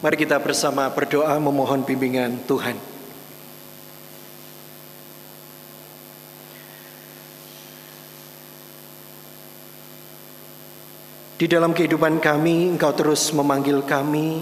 Mari 0.00 0.16
kita 0.16 0.40
bersama 0.40 0.88
berdoa 0.88 1.36
memohon 1.36 1.84
bimbingan 1.84 2.40
Tuhan. 2.48 2.72
Di 11.36 11.44
dalam 11.44 11.76
kehidupan 11.76 12.16
kami, 12.16 12.72
Engkau 12.72 12.96
terus 12.96 13.28
memanggil 13.36 13.84
kami 13.84 14.40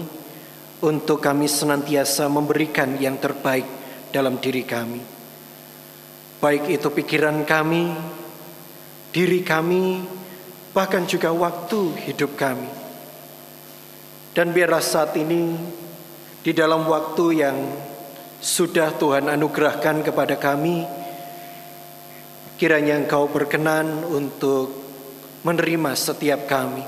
untuk 0.79 1.19
kami 1.19 1.51
senantiasa 1.51 2.31
memberikan 2.31 2.95
yang 2.95 3.19
terbaik 3.19 3.67
dalam 4.15 4.39
diri 4.39 4.63
kami. 4.63 5.03
Baik 6.39 6.71
itu 6.71 6.87
pikiran 6.87 7.43
kami, 7.43 7.99
diri 9.11 9.43
kami, 9.43 10.07
bahkan 10.71 11.03
juga 11.03 11.35
waktu 11.35 11.99
hidup 12.07 12.39
kami. 12.39 12.88
Dan 14.33 14.53
biarlah 14.53 14.83
saat 14.83 15.17
ini 15.17 15.57
di 16.39 16.51
dalam 16.53 16.85
waktu 16.85 17.25
yang 17.33 17.57
sudah 18.39 18.95
Tuhan 18.95 19.27
anugerahkan 19.27 20.05
kepada 20.05 20.39
kami, 20.39 20.87
kiranya 22.55 22.95
Engkau 22.95 23.27
berkenan 23.27 24.05
untuk 24.07 24.71
menerima 25.43 25.91
setiap 25.95 26.47
kami, 26.47 26.83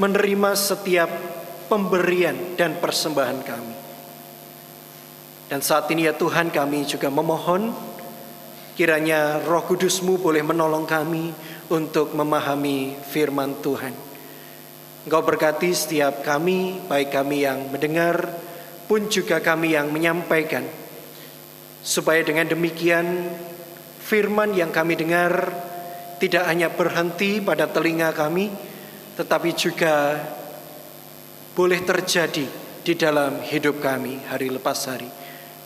menerima 0.00 0.50
setiap 0.56 1.10
pemberian 1.68 2.56
dan 2.56 2.76
persembahan 2.76 3.40
kami. 3.44 3.76
Dan 5.52 5.60
saat 5.60 5.88
ini 5.92 6.08
ya 6.08 6.16
Tuhan 6.16 6.48
kami 6.48 6.88
juga 6.88 7.12
memohon 7.12 7.72
kiranya 8.72 9.44
roh 9.44 9.60
kudusmu 9.68 10.16
boleh 10.16 10.40
menolong 10.40 10.88
kami 10.88 11.28
untuk 11.68 12.16
memahami 12.16 12.96
firman 13.12 13.60
Tuhan. 13.60 14.11
Engkau 15.02 15.22
berkati 15.26 15.74
setiap 15.74 16.22
kami, 16.22 16.78
baik 16.86 17.10
kami 17.10 17.42
yang 17.42 17.66
mendengar 17.74 18.22
pun 18.86 19.10
juga 19.10 19.42
kami 19.42 19.74
yang 19.74 19.90
menyampaikan. 19.90 20.62
Supaya 21.82 22.22
dengan 22.22 22.46
demikian 22.46 23.26
firman 23.98 24.54
yang 24.54 24.70
kami 24.70 24.94
dengar 24.94 25.50
tidak 26.22 26.46
hanya 26.46 26.70
berhenti 26.70 27.42
pada 27.42 27.66
telinga 27.66 28.14
kami, 28.14 28.46
tetapi 29.18 29.50
juga 29.58 30.22
boleh 31.58 31.82
terjadi 31.82 32.46
di 32.86 32.94
dalam 32.94 33.42
hidup 33.42 33.82
kami 33.82 34.22
hari 34.30 34.54
lepas 34.54 34.86
hari. 34.86 35.10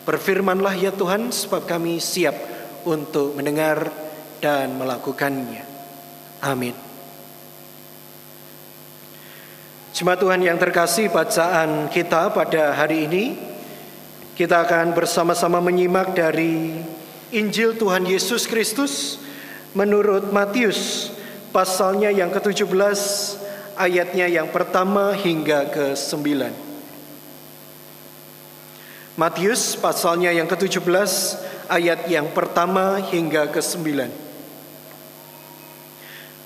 Berfirmanlah 0.08 0.80
ya 0.80 0.96
Tuhan, 0.96 1.28
sebab 1.28 1.68
kami 1.68 2.00
siap 2.00 2.36
untuk 2.88 3.36
mendengar 3.36 3.92
dan 4.40 4.80
melakukannya. 4.80 5.64
Amin. 6.40 6.85
Jemaat 9.96 10.20
Tuhan 10.20 10.44
yang 10.44 10.60
terkasih, 10.60 11.08
bacaan 11.08 11.88
kita 11.88 12.28
pada 12.28 12.76
hari 12.76 13.08
ini 13.08 13.32
kita 14.36 14.68
akan 14.68 14.92
bersama-sama 14.92 15.56
menyimak 15.64 16.12
dari 16.12 16.84
Injil 17.32 17.72
Tuhan 17.80 18.04
Yesus 18.04 18.44
Kristus 18.44 19.16
menurut 19.72 20.28
Matius 20.36 21.08
pasalnya 21.48 22.12
yang 22.12 22.28
ke-17 22.28 22.68
ayatnya 23.72 24.28
yang 24.28 24.52
pertama 24.52 25.16
hingga 25.16 25.64
ke-9. 25.72 26.28
Matius 29.16 29.80
pasalnya 29.80 30.28
yang 30.28 30.44
ke-17 30.44 30.92
ayat 31.72 32.04
yang 32.12 32.36
pertama 32.36 33.00
hingga 33.00 33.48
ke-9. 33.48 34.25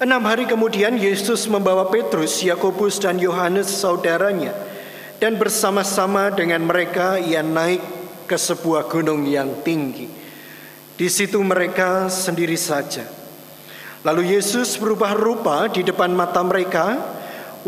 Enam 0.01 0.25
hari 0.25 0.49
kemudian 0.49 0.97
Yesus 0.97 1.45
membawa 1.45 1.85
Petrus, 1.93 2.41
Yakobus 2.41 2.97
dan 2.97 3.21
Yohanes 3.21 3.69
saudaranya 3.69 4.57
dan 5.21 5.37
bersama-sama 5.37 6.33
dengan 6.33 6.65
mereka 6.65 7.21
ia 7.21 7.45
naik 7.45 7.85
ke 8.25 8.33
sebuah 8.33 8.89
gunung 8.89 9.29
yang 9.29 9.61
tinggi. 9.61 10.09
Di 10.97 11.05
situ 11.05 11.37
mereka 11.45 12.09
sendiri 12.09 12.57
saja. 12.57 13.05
Lalu 14.01 14.41
Yesus 14.41 14.81
berubah 14.81 15.13
rupa 15.13 15.69
di 15.69 15.85
depan 15.85 16.17
mata 16.17 16.41
mereka, 16.41 16.97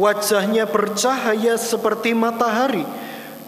wajahnya 0.01 0.65
bercahaya 0.65 1.61
seperti 1.61 2.17
matahari 2.17 2.89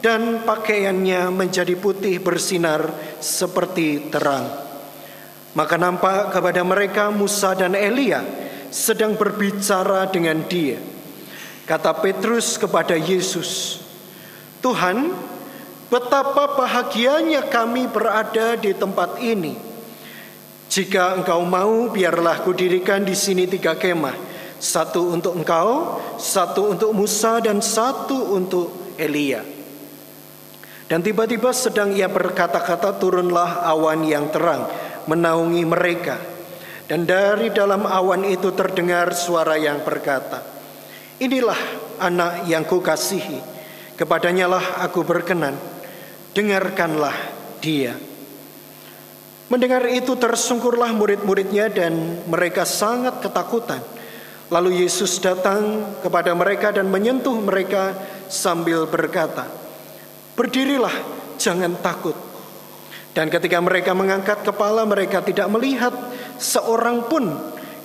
dan 0.04 0.44
pakaiannya 0.44 1.32
menjadi 1.32 1.72
putih 1.72 2.20
bersinar 2.20 2.92
seperti 3.16 4.12
terang. 4.12 4.44
Maka 5.56 5.80
nampak 5.80 6.36
kepada 6.36 6.60
mereka 6.60 7.08
Musa 7.08 7.56
dan 7.56 7.72
Elia 7.72 8.43
sedang 8.74 9.14
berbicara 9.14 10.10
dengan 10.10 10.42
dia. 10.50 10.82
Kata 11.62 11.94
Petrus 11.94 12.58
kepada 12.58 12.98
Yesus, 12.98 13.78
"Tuhan, 14.58 15.14
betapa 15.86 16.58
bahagianya 16.58 17.46
kami 17.46 17.86
berada 17.86 18.58
di 18.58 18.74
tempat 18.74 19.22
ini." 19.22 19.54
Jika 20.66 21.14
engkau 21.14 21.46
mau, 21.46 21.86
biarlah 21.86 22.42
kudirikan 22.42 23.06
di 23.06 23.14
sini 23.14 23.46
tiga 23.46 23.78
kemah. 23.78 24.34
Satu 24.58 25.14
untuk 25.14 25.38
engkau, 25.38 26.02
satu 26.18 26.74
untuk 26.74 26.90
Musa, 26.90 27.38
dan 27.38 27.62
satu 27.62 28.34
untuk 28.34 28.98
Elia. 28.98 29.46
Dan 30.90 30.98
tiba-tiba 30.98 31.54
sedang 31.54 31.94
ia 31.94 32.10
berkata-kata 32.10 32.98
turunlah 32.98 33.62
awan 33.62 34.02
yang 34.02 34.26
terang 34.34 34.66
menaungi 35.06 35.62
mereka. 35.62 36.33
Dan 36.84 37.08
dari 37.08 37.48
dalam 37.48 37.88
awan 37.88 38.28
itu 38.28 38.52
terdengar 38.52 39.16
suara 39.16 39.56
yang 39.56 39.80
berkata, 39.80 40.44
Inilah 41.16 41.56
anak 42.02 42.44
yang 42.50 42.66
kukasihi, 42.66 43.40
kepadanya 43.96 44.50
lah 44.50 44.84
aku 44.84 45.00
berkenan, 45.06 45.56
dengarkanlah 46.36 47.14
dia. 47.62 47.96
Mendengar 49.48 49.86
itu 49.88 50.18
tersungkurlah 50.18 50.90
murid-muridnya 50.92 51.70
dan 51.70 52.20
mereka 52.26 52.66
sangat 52.66 53.22
ketakutan. 53.22 53.80
Lalu 54.52 54.84
Yesus 54.84 55.16
datang 55.22 55.88
kepada 56.04 56.36
mereka 56.36 56.74
dan 56.74 56.90
menyentuh 56.90 57.38
mereka 57.38 57.96
sambil 58.28 58.84
berkata, 58.84 59.48
"Berdirilah, 60.36 60.92
jangan 61.40 61.78
takut." 61.80 62.33
Dan 63.14 63.30
ketika 63.30 63.62
mereka 63.62 63.94
mengangkat 63.94 64.42
kepala, 64.42 64.82
mereka 64.82 65.22
tidak 65.22 65.46
melihat 65.46 65.94
seorang 66.34 67.06
pun 67.06 67.30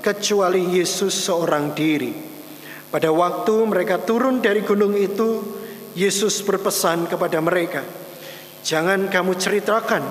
kecuali 0.02 0.82
Yesus 0.82 1.14
seorang 1.14 1.78
diri. 1.78 2.10
Pada 2.90 3.14
waktu 3.14 3.54
mereka 3.70 4.02
turun 4.02 4.42
dari 4.42 4.66
gunung 4.66 4.98
itu, 4.98 5.46
Yesus 5.94 6.42
berpesan 6.42 7.06
kepada 7.06 7.38
mereka, 7.38 7.86
"Jangan 8.66 9.06
kamu 9.06 9.38
ceritakan 9.38 10.02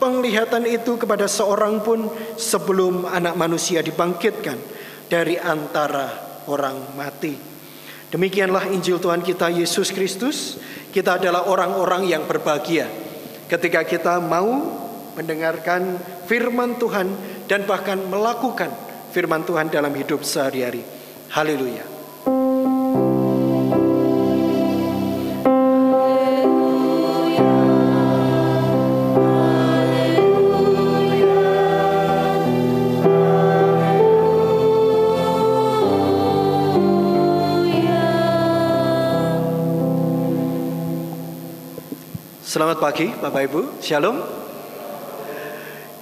penglihatan 0.00 0.64
itu 0.64 0.96
kepada 0.96 1.28
seorang 1.28 1.84
pun 1.84 2.08
sebelum 2.40 3.04
anak 3.04 3.36
manusia 3.36 3.84
dibangkitkan 3.84 4.56
dari 5.08 5.36
antara 5.36 6.40
orang 6.48 6.96
mati. 6.96 7.36
Demikianlah 8.08 8.70
Injil 8.70 9.02
Tuhan 9.02 9.20
kita 9.20 9.50
Yesus 9.50 9.90
Kristus. 9.90 10.56
Kita 10.94 11.18
adalah 11.18 11.50
orang-orang 11.50 12.06
yang 12.06 12.22
berbahagia 12.24 13.03
ketika 13.48 13.84
kita 13.84 14.18
mau 14.18 14.82
mendengarkan 15.14 15.98
firman 16.26 16.76
Tuhan 16.76 17.06
dan 17.46 17.62
bahkan 17.68 18.00
melakukan 18.10 18.70
firman 19.14 19.46
Tuhan 19.46 19.70
dalam 19.70 19.94
hidup 19.94 20.26
sehari-hari. 20.26 20.82
Haleluya. 21.30 21.93
Selamat 42.74 42.90
pagi 42.90 43.06
Bapak 43.06 43.42
Ibu, 43.46 43.60
Shalom. 43.78 44.18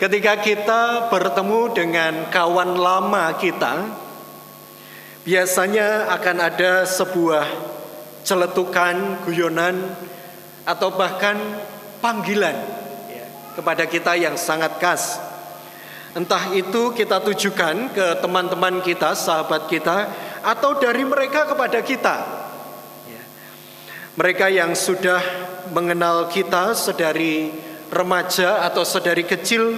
Ketika 0.01 0.41
kita 0.41 1.13
bertemu 1.13 1.69
dengan 1.69 2.33
kawan 2.33 2.81
lama 2.81 3.29
kita, 3.37 3.93
biasanya 5.21 6.09
akan 6.17 6.37
ada 6.41 6.89
sebuah 6.89 7.45
celetukan, 8.25 9.21
guyonan, 9.29 9.85
atau 10.65 10.97
bahkan 10.97 11.37
panggilan 12.01 12.57
ya, 13.05 13.29
kepada 13.53 13.85
kita 13.85 14.17
yang 14.17 14.41
sangat 14.41 14.73
khas. 14.81 15.21
Entah 16.17 16.57
itu 16.57 16.97
kita 16.97 17.21
tujukan 17.21 17.93
ke 17.93 18.17
teman-teman 18.25 18.81
kita, 18.81 19.13
sahabat 19.13 19.69
kita, 19.69 20.09
atau 20.41 20.81
dari 20.81 21.05
mereka 21.05 21.45
kepada 21.53 21.85
kita. 21.85 22.17
Mereka 24.17 24.49
yang 24.49 24.73
sudah 24.73 25.21
mengenal 25.73 26.29
kita 26.29 26.77
sedari 26.77 27.49
remaja 27.89 28.65
atau 28.69 28.85
sedari 28.85 29.25
kecil 29.25 29.73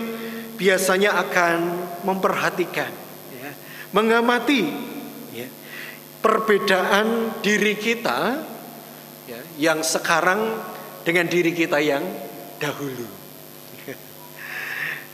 biasanya 0.54 1.18
akan 1.18 1.58
memperhatikan, 2.06 2.90
ya, 3.34 3.50
mengamati 3.90 4.70
ya, 5.34 5.48
perbedaan 6.22 7.38
diri 7.42 7.74
kita 7.74 8.38
ya, 9.26 9.40
yang 9.58 9.82
sekarang 9.82 10.58
dengan 11.02 11.26
diri 11.26 11.50
kita 11.54 11.78
yang 11.82 12.02
dahulu. 12.58 13.24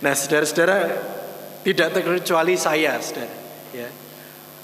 Nah, 0.00 0.16
saudara-saudara, 0.16 0.96
tidak 1.60 1.92
terkecuali 1.92 2.56
saya, 2.56 2.96
saudara. 3.04 3.36
Ya. 3.76 3.88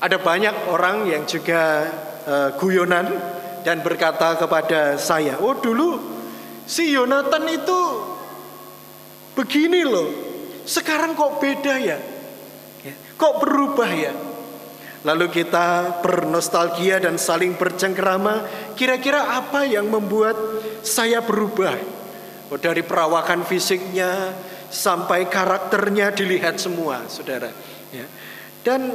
Ada 0.01 0.17
banyak 0.17 0.73
orang 0.73 1.05
yang 1.13 1.29
juga 1.29 1.93
uh, 2.25 2.57
guyonan 2.57 3.36
dan 3.67 3.83
berkata 3.83 4.39
kepada 4.39 4.95
saya, 4.95 5.43
"Oh, 5.43 5.59
dulu 5.59 5.99
si 6.63 6.95
Yonatan 6.95 7.51
itu 7.51 7.81
begini 9.35 9.83
loh. 9.83 10.07
Sekarang 10.63 11.19
kok 11.19 11.43
beda 11.43 11.75
ya? 11.75 11.99
ya 12.87 12.95
kok 13.19 13.43
berubah 13.43 13.91
ya?" 13.91 14.15
Lalu 15.03 15.27
kita 15.35 15.99
bernostalgia 16.03 17.03
dan 17.03 17.19
saling 17.19 17.59
bercengkerama, 17.59 18.47
kira-kira 18.79 19.39
apa 19.39 19.63
yang 19.67 19.87
membuat 19.87 20.35
saya 20.83 21.23
berubah? 21.23 21.75
Oh, 22.51 22.59
dari 22.59 22.87
perawakan 22.87 23.43
fisiknya 23.47 24.35
sampai 24.71 25.27
karakternya 25.27 26.11
dilihat 26.15 26.59
semua, 26.59 27.07
saudara. 27.07 27.51
Ya. 27.95 28.07
Dan 28.67 28.95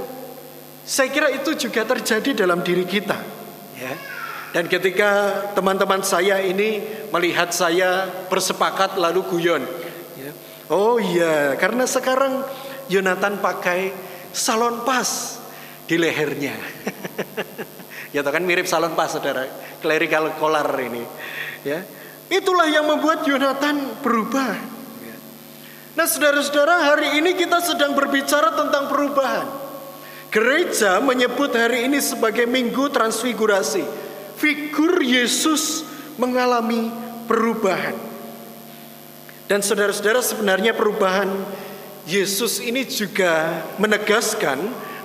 saya 0.83 1.11
kira 1.11 1.31
itu 1.31 1.55
juga 1.55 1.87
terjadi 1.87 2.43
dalam 2.43 2.59
diri 2.59 2.83
kita. 2.83 3.19
Ya. 3.79 3.95
Dan 4.51 4.67
ketika 4.67 5.39
teman-teman 5.55 6.03
saya 6.03 6.43
ini 6.43 6.83
melihat 7.07 7.55
saya 7.55 8.03
bersepakat 8.27 8.99
lalu 8.99 9.23
guyon. 9.31 9.63
Ya. 10.19 10.31
Oh 10.67 10.99
iya, 10.99 11.55
karena 11.55 11.87
sekarang 11.87 12.43
Yonatan 12.91 13.39
pakai 13.39 13.95
salon 14.35 14.83
pas 14.83 15.39
di 15.87 15.95
lehernya. 15.95 16.51
ya 18.15 18.19
kan 18.27 18.43
mirip 18.43 18.67
salon 18.67 18.91
pas 18.91 19.07
saudara, 19.07 19.47
clerical 19.79 20.35
collar 20.35 20.67
ini. 20.83 21.03
Ya, 21.63 21.87
itulah 22.27 22.67
yang 22.67 22.91
membuat 22.91 23.23
Yonatan 23.23 24.03
berubah. 24.03 24.51
Ya. 24.99 25.15
Nah 25.95 26.11
saudara-saudara 26.11 26.91
hari 26.91 27.23
ini 27.23 27.39
kita 27.39 27.63
sedang 27.63 27.95
berbicara 27.95 28.51
tentang 28.59 28.91
perubahan. 28.91 29.47
Gereja 30.27 30.99
menyebut 30.99 31.55
hari 31.55 31.87
ini 31.87 32.03
sebagai 32.03 32.43
minggu 32.47 32.91
transfigurasi. 32.91 34.00
Figur 34.41 35.05
Yesus 35.05 35.85
mengalami 36.17 36.89
perubahan. 37.29 37.93
Dan 39.45 39.61
saudara-saudara 39.61 40.25
sebenarnya 40.25 40.73
perubahan 40.73 41.29
Yesus 42.09 42.57
ini 42.57 42.81
juga 42.89 43.61
menegaskan 43.77 44.57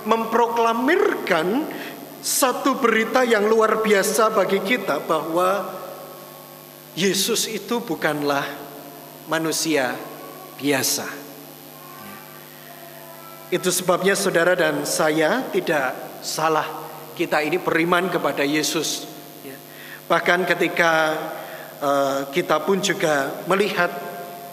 memproklamirkan 0.09 1.69
satu 2.17 2.81
berita 2.81 3.21
yang 3.21 3.45
luar 3.45 3.85
biasa 3.85 4.33
bagi 4.33 4.57
kita 4.65 5.05
bahwa 5.05 5.69
Yesus 6.97 7.45
itu 7.45 7.77
bukanlah 7.77 8.41
manusia 9.29 9.93
biasa. 10.57 11.05
Itu 13.53 13.69
sebabnya 13.69 14.17
saudara 14.17 14.57
dan 14.57 14.81
saya 14.83 15.45
tidak 15.53 15.93
salah 16.25 16.65
kita 17.13 17.45
ini 17.45 17.61
beriman 17.61 18.09
kepada 18.09 18.41
Yesus. 18.41 19.16
Bahkan 20.07 20.47
ketika 20.47 20.91
uh, 21.83 22.19
kita 22.31 22.63
pun 22.63 22.79
juga 22.79 23.43
melihat 23.45 23.91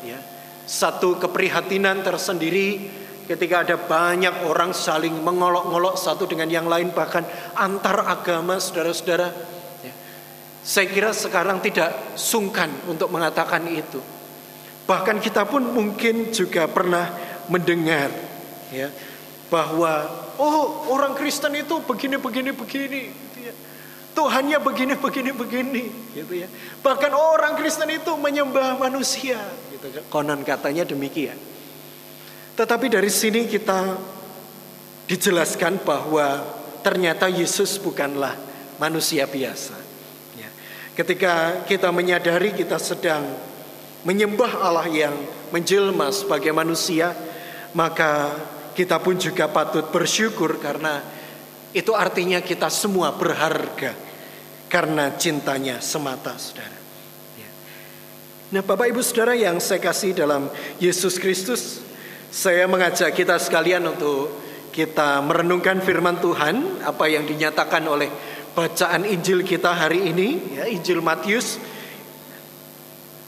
ya, 0.03 0.19
satu 0.67 1.19
keprihatinan 1.19 2.03
tersendiri 2.03 2.91
Ketika 3.25 3.65
ada 3.65 3.81
banyak 3.81 4.45
orang 4.45 4.77
saling 4.77 5.17
mengolok-ngolok 5.25 5.97
satu 5.97 6.29
dengan 6.29 6.45
yang 6.45 6.69
lain 6.69 6.93
bahkan 6.93 7.25
antar 7.57 8.05
agama 8.05 8.61
saudara-saudara. 8.61 9.33
Ya. 9.81 9.95
Saya 10.61 10.93
kira 10.93 11.09
sekarang 11.17 11.65
tidak 11.65 12.21
sungkan 12.21 12.69
untuk 12.85 13.09
mengatakan 13.09 13.65
itu. 13.65 13.97
Bahkan 14.85 15.25
kita 15.25 15.49
pun 15.49 15.65
mungkin 15.65 16.37
juga 16.37 16.69
pernah 16.69 17.17
mendengar 17.49 18.13
ya 18.69 18.93
bahwa 19.49 20.05
oh 20.37 20.93
orang 20.93 21.17
Kristen 21.17 21.57
itu 21.57 21.81
begini 21.81 22.21
begini 22.21 22.53
begini. 22.53 23.03
Tuhannya 24.15 24.63
begini 24.63 24.95
begini 24.95 25.31
begini 25.35 25.85
gitu 26.15 26.33
ya. 26.39 26.49
Bahkan 26.81 27.13
orang 27.13 27.59
Kristen 27.59 27.91
itu 27.91 28.15
menyembah 28.15 28.79
manusia 28.79 29.43
gitu. 29.75 29.91
Konon 30.07 30.47
katanya 30.47 30.87
demikian. 30.87 31.35
Tetapi 32.55 32.87
dari 32.87 33.11
sini 33.11 33.51
kita 33.51 33.99
dijelaskan 35.11 35.83
bahwa 35.83 36.47
ternyata 36.87 37.27
Yesus 37.27 37.75
bukanlah 37.83 38.39
manusia 38.79 39.27
biasa. 39.27 39.75
Ya. 40.39 40.49
Ketika 40.95 41.67
kita 41.67 41.91
menyadari 41.91 42.55
kita 42.55 42.79
sedang 42.79 43.27
menyembah 44.07 44.63
Allah 44.63 44.87
yang 44.87 45.15
menjelma 45.51 46.15
sebagai 46.15 46.55
manusia, 46.55 47.11
maka 47.75 48.31
kita 48.79 49.03
pun 49.03 49.19
juga 49.19 49.51
patut 49.51 49.91
bersyukur 49.91 50.63
karena 50.63 51.03
itu 51.75 51.91
artinya 51.91 52.39
kita 52.39 52.71
semua 52.71 53.11
berharga 53.11 54.04
karena 54.75 55.15
cintanya 55.15 55.79
semata, 55.79 56.35
saudara. 56.35 56.75
Ya. 57.39 57.51
Nah, 58.59 58.63
Bapak 58.67 58.91
Ibu 58.91 59.07
Saudara 59.07 59.39
yang 59.39 59.63
saya 59.63 59.79
kasih 59.79 60.19
dalam 60.19 60.51
Yesus 60.83 61.15
Kristus, 61.23 61.79
saya 62.35 62.67
mengajak 62.67 63.15
kita 63.15 63.39
sekalian 63.39 63.87
untuk 63.87 64.35
kita 64.75 65.23
merenungkan 65.23 65.79
firman 65.79 66.19
Tuhan 66.19 66.83
apa 66.83 67.07
yang 67.07 67.23
dinyatakan 67.23 67.87
oleh 67.87 68.11
bacaan 68.59 69.07
Injil 69.07 69.47
kita 69.47 69.71
hari 69.71 70.11
ini 70.11 70.59
ya 70.59 70.67
Injil 70.67 70.99
Matius 70.99 71.63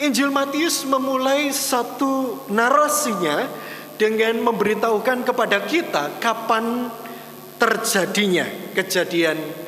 Injil 0.02 0.34
Matius 0.34 0.82
memulai 0.82 1.54
satu 1.54 2.42
narasinya 2.50 3.46
dengan 3.94 4.42
memberitahukan 4.42 5.22
kepada 5.22 5.62
kita 5.62 6.18
kapan 6.18 6.90
terjadinya 7.62 8.74
kejadian 8.74 9.65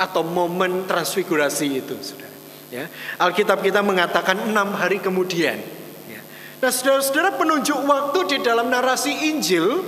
atau 0.00 0.24
momen 0.24 0.88
transfigurasi 0.88 1.82
itu 1.84 1.94
saudara 2.00 2.32
ya 2.72 2.88
Alkitab 3.20 3.60
kita 3.60 3.84
mengatakan 3.84 4.48
enam 4.48 4.72
hari 4.76 4.98
kemudian 4.98 5.60
Nah 6.62 6.70
saudara-saudara 6.70 7.34
penunjuk 7.34 7.74
waktu 7.74 8.18
di 8.30 8.38
dalam 8.38 8.70
narasi 8.70 9.34
Injil 9.34 9.82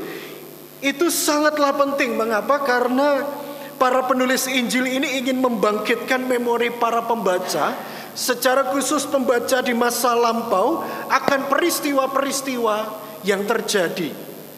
itu 0.83 1.07
sangatlah 1.07 1.71
penting. 1.79 2.19
Mengapa? 2.19 2.67
Karena 2.67 3.23
para 3.79 4.03
penulis 4.11 4.51
Injil 4.51 4.91
ini 4.91 5.23
ingin 5.23 5.39
membangkitkan 5.39 6.27
memori 6.27 6.75
para 6.75 7.07
pembaca 7.07 7.79
secara 8.19 8.75
khusus 8.75 9.07
pembaca 9.07 9.63
di 9.63 9.71
masa 9.71 10.19
lampau 10.19 10.83
akan 11.15 11.47
peristiwa-peristiwa 11.47 12.77
yang 13.23 13.47
terjadi 13.47 14.11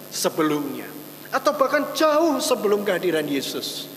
sebelumnya 0.09 0.89
atau 1.29 1.53
bahkan 1.53 1.93
jauh 1.93 2.41
sebelum 2.41 2.81
kehadiran 2.81 3.29
Yesus. 3.29 3.93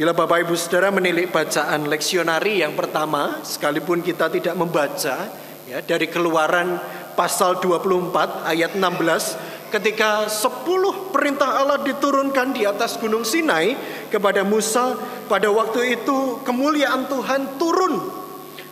Bila 0.00 0.16
Bapak 0.16 0.48
Ibu 0.48 0.56
Saudara 0.56 0.88
menilik 0.88 1.28
bacaan 1.28 1.84
leksionari 1.84 2.64
yang 2.64 2.72
pertama, 2.72 3.44
sekalipun 3.44 4.00
kita 4.00 4.32
tidak 4.32 4.56
membaca, 4.56 5.28
ya 5.68 5.84
dari 5.84 6.08
keluaran 6.08 6.80
pasal 7.12 7.60
24 7.60 8.48
ayat 8.48 8.80
16 8.80 9.68
ketika 9.68 10.24
10 10.24 11.12
perintah 11.12 11.60
Allah 11.60 11.84
diturunkan 11.84 12.56
di 12.56 12.64
atas 12.64 12.96
gunung 12.96 13.28
Sinai 13.28 13.76
kepada 14.08 14.40
Musa 14.40 14.96
pada 15.28 15.52
waktu 15.52 16.00
itu 16.00 16.40
kemuliaan 16.48 17.04
Tuhan 17.04 17.60
turun 17.60 18.00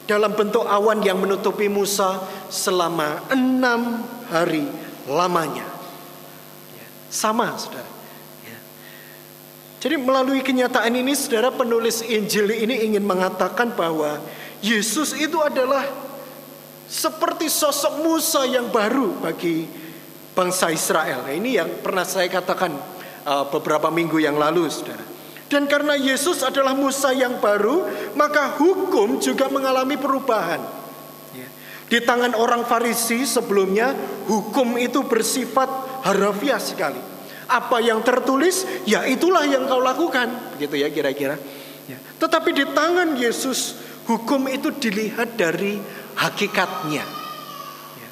dalam 0.09 0.33
bentuk 0.33 0.65
awan 0.65 1.05
yang 1.05 1.21
menutupi 1.21 1.69
Musa 1.69 2.25
selama 2.49 3.29
enam 3.29 4.01
hari 4.33 4.65
lamanya 5.05 5.69
ya, 6.73 6.89
sama 7.13 7.53
saudara. 7.61 7.98
Jadi 9.79 9.95
melalui 9.95 10.43
kenyataan 10.43 10.91
ini 10.91 11.15
saudara 11.15 11.55
penulis 11.55 12.03
Injil 12.03 12.51
ini 12.51 12.83
ingin 12.83 13.07
mengatakan 13.07 13.79
bahwa 13.79 14.19
Yesus 14.59 15.15
itu 15.15 15.39
adalah 15.39 15.87
seperti 16.91 17.47
sosok 17.47 18.03
Musa 18.03 18.43
yang 18.43 18.75
baru 18.75 19.23
bagi 19.23 19.71
bangsa 20.35 20.75
Israel. 20.75 21.31
Nah, 21.31 21.35
ini 21.35 21.55
yang 21.55 21.79
pernah 21.79 22.03
saya 22.03 22.27
katakan 22.27 22.75
uh, 23.23 23.47
beberapa 23.55 23.87
minggu 23.91 24.19
yang 24.19 24.35
lalu, 24.35 24.67
saudara. 24.67 25.07
Dan 25.47 25.71
karena 25.71 25.95
Yesus 25.95 26.43
adalah 26.43 26.75
Musa 26.75 27.15
yang 27.15 27.39
baru, 27.39 27.87
maka 28.19 28.59
hukum 28.59 29.23
juga 29.23 29.47
mengalami 29.47 29.95
perubahan. 29.95 30.61
Ya. 31.33 31.49
Di 31.87 32.03
tangan 32.03 32.35
orang 32.35 32.67
Farisi 32.67 33.25
sebelumnya, 33.25 33.95
hukum 34.27 34.75
itu 34.75 35.07
bersifat 35.07 35.71
harafiah 36.03 36.61
sekali. 36.61 37.18
Apa 37.49 37.81
yang 37.81 38.05
tertulis, 38.05 38.69
ya 38.85 39.09
itulah 39.09 39.49
yang 39.49 39.65
kau 39.65 39.81
lakukan, 39.81 40.53
begitu 40.53 40.85
ya 40.85 40.93
kira-kira. 40.93 41.41
Ya. 41.89 41.97
Tetapi 42.21 42.53
di 42.53 42.65
tangan 42.77 43.17
Yesus, 43.17 43.81
hukum 44.05 44.53
itu 44.53 44.69
dilihat 44.69 45.41
dari 45.41 45.81
hakikatnya. 46.13 47.05
Ya. 47.97 48.11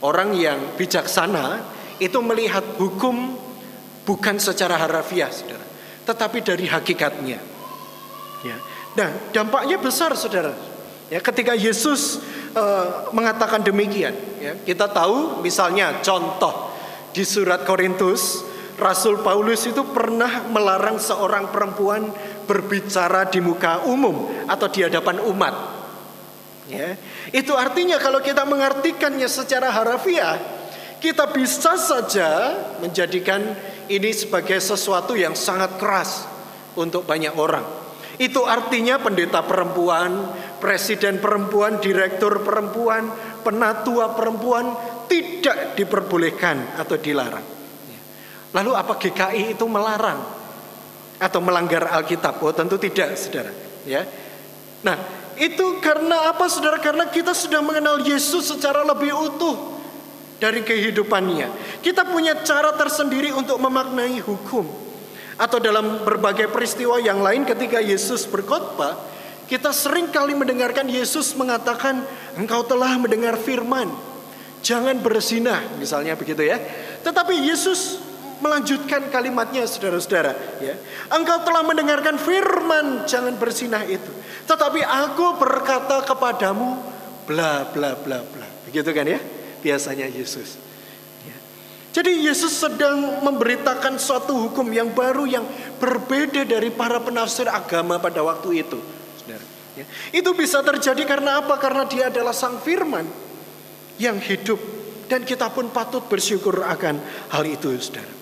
Orang 0.00 0.32
yang 0.32 0.72
bijaksana 0.80 1.60
itu 2.00 2.16
melihat 2.24 2.64
hukum 2.80 3.36
bukan 4.08 4.40
secara 4.40 4.80
harafiah, 4.80 5.28
saudara, 5.28 5.68
tetapi 6.08 6.40
dari 6.40 6.64
hakikatnya. 6.64 7.38
Ya. 8.40 8.56
Nah, 8.96 9.12
dampaknya 9.36 9.76
besar, 9.76 10.16
saudara. 10.16 10.56
Ya, 11.12 11.20
ketika 11.20 11.52
Yesus 11.52 12.24
uh, 12.56 13.12
mengatakan 13.12 13.60
demikian, 13.60 14.16
ya, 14.40 14.56
kita 14.64 14.88
tahu 14.88 15.44
misalnya 15.44 16.00
contoh 16.00 16.72
di 17.12 17.24
surat 17.24 17.64
Korintus, 17.68 18.44
Rasul 18.78 19.18
Paulus 19.26 19.66
itu 19.66 19.82
pernah 19.90 20.46
melarang 20.46 21.02
seorang 21.02 21.50
perempuan 21.50 22.14
berbicara 22.46 23.26
di 23.26 23.42
muka 23.42 23.82
umum 23.90 24.30
atau 24.46 24.70
di 24.70 24.86
hadapan 24.86 25.18
umat. 25.26 25.54
Ya, 26.70 26.94
itu 27.34 27.58
artinya 27.58 27.98
kalau 27.98 28.22
kita 28.22 28.46
mengartikannya 28.46 29.26
secara 29.26 29.74
harafiah, 29.74 30.38
kita 31.02 31.26
bisa 31.34 31.74
saja 31.74 32.54
menjadikan 32.78 33.56
ini 33.90 34.14
sebagai 34.14 34.62
sesuatu 34.62 35.18
yang 35.18 35.34
sangat 35.34 35.74
keras 35.80 36.28
untuk 36.78 37.02
banyak 37.02 37.34
orang. 37.34 37.66
Itu 38.20 38.46
artinya 38.46 39.02
pendeta 39.02 39.42
perempuan, 39.42 40.30
presiden 40.62 41.18
perempuan, 41.18 41.82
direktur 41.82 42.46
perempuan, 42.46 43.10
penatua 43.42 44.14
perempuan 44.14 44.70
tidak 45.08 45.74
diperbolehkan 45.74 46.78
atau 46.78 46.94
dilarang. 47.00 47.57
Lalu 48.56 48.72
apa 48.72 48.96
GKI 48.96 49.58
itu 49.58 49.64
melarang 49.68 50.24
atau 51.20 51.40
melanggar 51.44 51.92
Alkitab? 51.92 52.40
Oh 52.40 52.54
tentu 52.54 52.80
tidak, 52.80 53.12
saudara. 53.18 53.52
Ya, 53.84 54.04
nah 54.84 54.96
itu 55.38 55.78
karena 55.78 56.32
apa, 56.32 56.50
saudara? 56.50 56.82
Karena 56.82 57.06
kita 57.08 57.30
sudah 57.36 57.62
mengenal 57.62 58.02
Yesus 58.02 58.50
secara 58.50 58.82
lebih 58.82 59.14
utuh 59.14 59.78
dari 60.42 60.66
kehidupannya. 60.66 61.78
Kita 61.78 62.06
punya 62.08 62.42
cara 62.42 62.74
tersendiri 62.74 63.30
untuk 63.30 63.58
memaknai 63.62 64.18
hukum. 64.18 64.66
Atau 65.38 65.62
dalam 65.62 66.02
berbagai 66.02 66.50
peristiwa 66.50 66.98
yang 66.98 67.22
lain 67.22 67.46
ketika 67.46 67.78
Yesus 67.78 68.26
berkhotbah, 68.26 68.98
kita 69.46 69.70
sering 69.70 70.10
kali 70.10 70.34
mendengarkan 70.34 70.90
Yesus 70.90 71.30
mengatakan, 71.38 72.02
engkau 72.34 72.66
telah 72.66 72.98
mendengar 72.98 73.38
firman, 73.38 73.86
jangan 74.66 74.98
bersinah, 74.98 75.78
misalnya 75.78 76.18
begitu 76.18 76.42
ya. 76.42 76.58
Tetapi 77.06 77.46
Yesus 77.46 78.02
melanjutkan 78.38 79.10
kalimatnya 79.10 79.66
saudara-saudara 79.66 80.34
ya. 80.62 80.74
Engkau 81.10 81.42
telah 81.42 81.62
mendengarkan 81.66 82.16
firman 82.16 83.04
jangan 83.04 83.34
bersinah 83.36 83.84
itu. 83.86 84.10
Tetapi 84.46 84.80
aku 84.82 85.36
berkata 85.38 86.02
kepadamu 86.06 86.78
bla 87.26 87.68
bla 87.68 87.98
bla 87.98 88.22
bla. 88.22 88.46
Begitu 88.66 88.90
kan 88.94 89.06
ya? 89.06 89.20
Biasanya 89.58 90.06
Yesus. 90.06 90.68
Jadi 91.88 92.30
Yesus 92.30 92.52
sedang 92.52 93.24
memberitakan 93.24 93.98
suatu 93.98 94.36
hukum 94.46 94.70
yang 94.70 94.92
baru 94.92 95.24
yang 95.24 95.42
berbeda 95.82 96.44
dari 96.44 96.68
para 96.70 97.00
penafsir 97.00 97.48
agama 97.48 97.98
pada 97.98 98.22
waktu 98.22 98.62
itu. 98.62 98.78
Ya. 99.74 99.86
Itu 100.10 100.34
bisa 100.34 100.60
terjadi 100.62 101.06
karena 101.06 101.42
apa? 101.42 101.54
Karena 101.58 101.86
dia 101.86 102.10
adalah 102.10 102.34
sang 102.34 102.60
firman 102.60 103.06
yang 103.96 104.18
hidup. 104.18 104.58
Dan 105.08 105.24
kita 105.24 105.48
pun 105.48 105.72
patut 105.72 106.04
bersyukur 106.04 106.60
akan 106.60 107.00
hal 107.32 107.44
itu 107.48 107.72
saudara. 107.80 108.17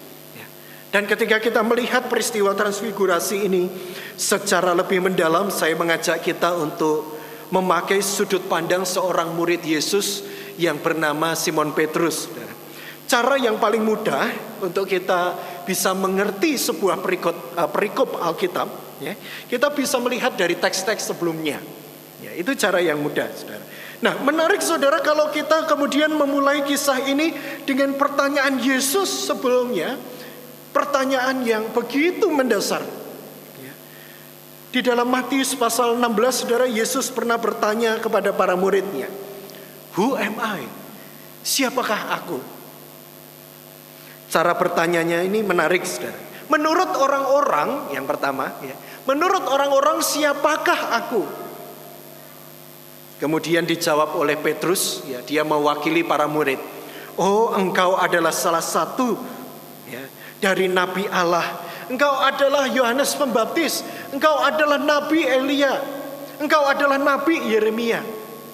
Dan 0.96 1.04
ketika 1.04 1.36
kita 1.36 1.60
melihat 1.60 2.08
peristiwa 2.08 2.56
transfigurasi 2.56 3.44
ini 3.44 3.68
secara 4.16 4.72
lebih 4.72 5.04
mendalam, 5.04 5.52
saya 5.52 5.76
mengajak 5.76 6.24
kita 6.24 6.56
untuk 6.56 7.20
memakai 7.52 8.00
sudut 8.00 8.48
pandang 8.48 8.88
seorang 8.88 9.28
murid 9.36 9.60
Yesus 9.60 10.24
yang 10.56 10.80
bernama 10.80 11.36
Simon 11.36 11.76
Petrus. 11.76 12.32
Cara 13.04 13.36
yang 13.36 13.60
paling 13.60 13.84
mudah 13.84 14.24
untuk 14.64 14.88
kita 14.88 15.36
bisa 15.68 15.92
mengerti 15.92 16.56
sebuah 16.56 17.04
perikop, 17.04 17.36
uh, 17.60 17.68
perikop 17.68 18.16
Alkitab, 18.16 18.96
ya, 18.96 19.12
kita 19.52 19.68
bisa 19.76 20.00
melihat 20.00 20.32
dari 20.32 20.56
teks-teks 20.56 21.12
sebelumnya. 21.12 21.60
Ya, 22.24 22.32
itu 22.32 22.56
cara 22.56 22.80
yang 22.80 23.04
mudah, 23.04 23.28
saudara. 23.36 23.68
Nah, 24.00 24.16
menarik 24.24 24.64
saudara 24.64 25.04
kalau 25.04 25.28
kita 25.28 25.68
kemudian 25.68 26.08
memulai 26.16 26.64
kisah 26.64 27.04
ini 27.04 27.36
dengan 27.68 28.00
pertanyaan 28.00 28.56
Yesus 28.56 29.28
sebelumnya, 29.28 30.15
pertanyaan 30.76 31.40
yang 31.40 31.72
begitu 31.72 32.28
mendasar. 32.28 32.84
Ya. 33.56 33.72
Di 34.68 34.84
dalam 34.84 35.08
Matius 35.08 35.56
pasal 35.56 35.96
16, 35.96 36.44
saudara 36.44 36.68
Yesus 36.68 37.08
pernah 37.08 37.40
bertanya 37.40 37.96
kepada 37.96 38.36
para 38.36 38.52
muridnya, 38.52 39.08
Who 39.96 40.12
am 40.20 40.36
I? 40.36 40.68
Siapakah 41.40 42.20
aku? 42.20 42.38
Cara 44.28 44.52
bertanyanya 44.52 45.24
ini 45.24 45.40
menarik, 45.40 45.88
saudara. 45.88 46.20
Menurut 46.52 46.92
orang-orang, 47.00 47.96
yang 47.96 48.04
pertama, 48.04 48.52
ya, 48.60 48.76
menurut 49.08 49.48
orang-orang 49.48 50.04
siapakah 50.04 50.92
aku? 50.92 51.24
Kemudian 53.16 53.64
dijawab 53.64 54.12
oleh 54.20 54.36
Petrus, 54.36 55.00
ya, 55.08 55.24
dia 55.24 55.40
mewakili 55.40 56.04
para 56.04 56.28
murid. 56.28 56.60
Oh, 57.16 57.56
engkau 57.56 57.96
adalah 57.96 58.30
salah 58.30 58.60
satu 58.60 59.16
dari 60.46 60.70
nabi 60.70 61.10
Allah. 61.10 61.66
Engkau 61.90 62.22
adalah 62.22 62.70
Yohanes 62.70 63.18
Pembaptis. 63.18 63.82
Engkau 64.14 64.38
adalah 64.38 64.78
nabi 64.78 65.26
Elia. 65.26 65.74
Engkau 66.38 66.62
adalah 66.62 67.02
nabi 67.02 67.42
Yeremia. 67.50 68.02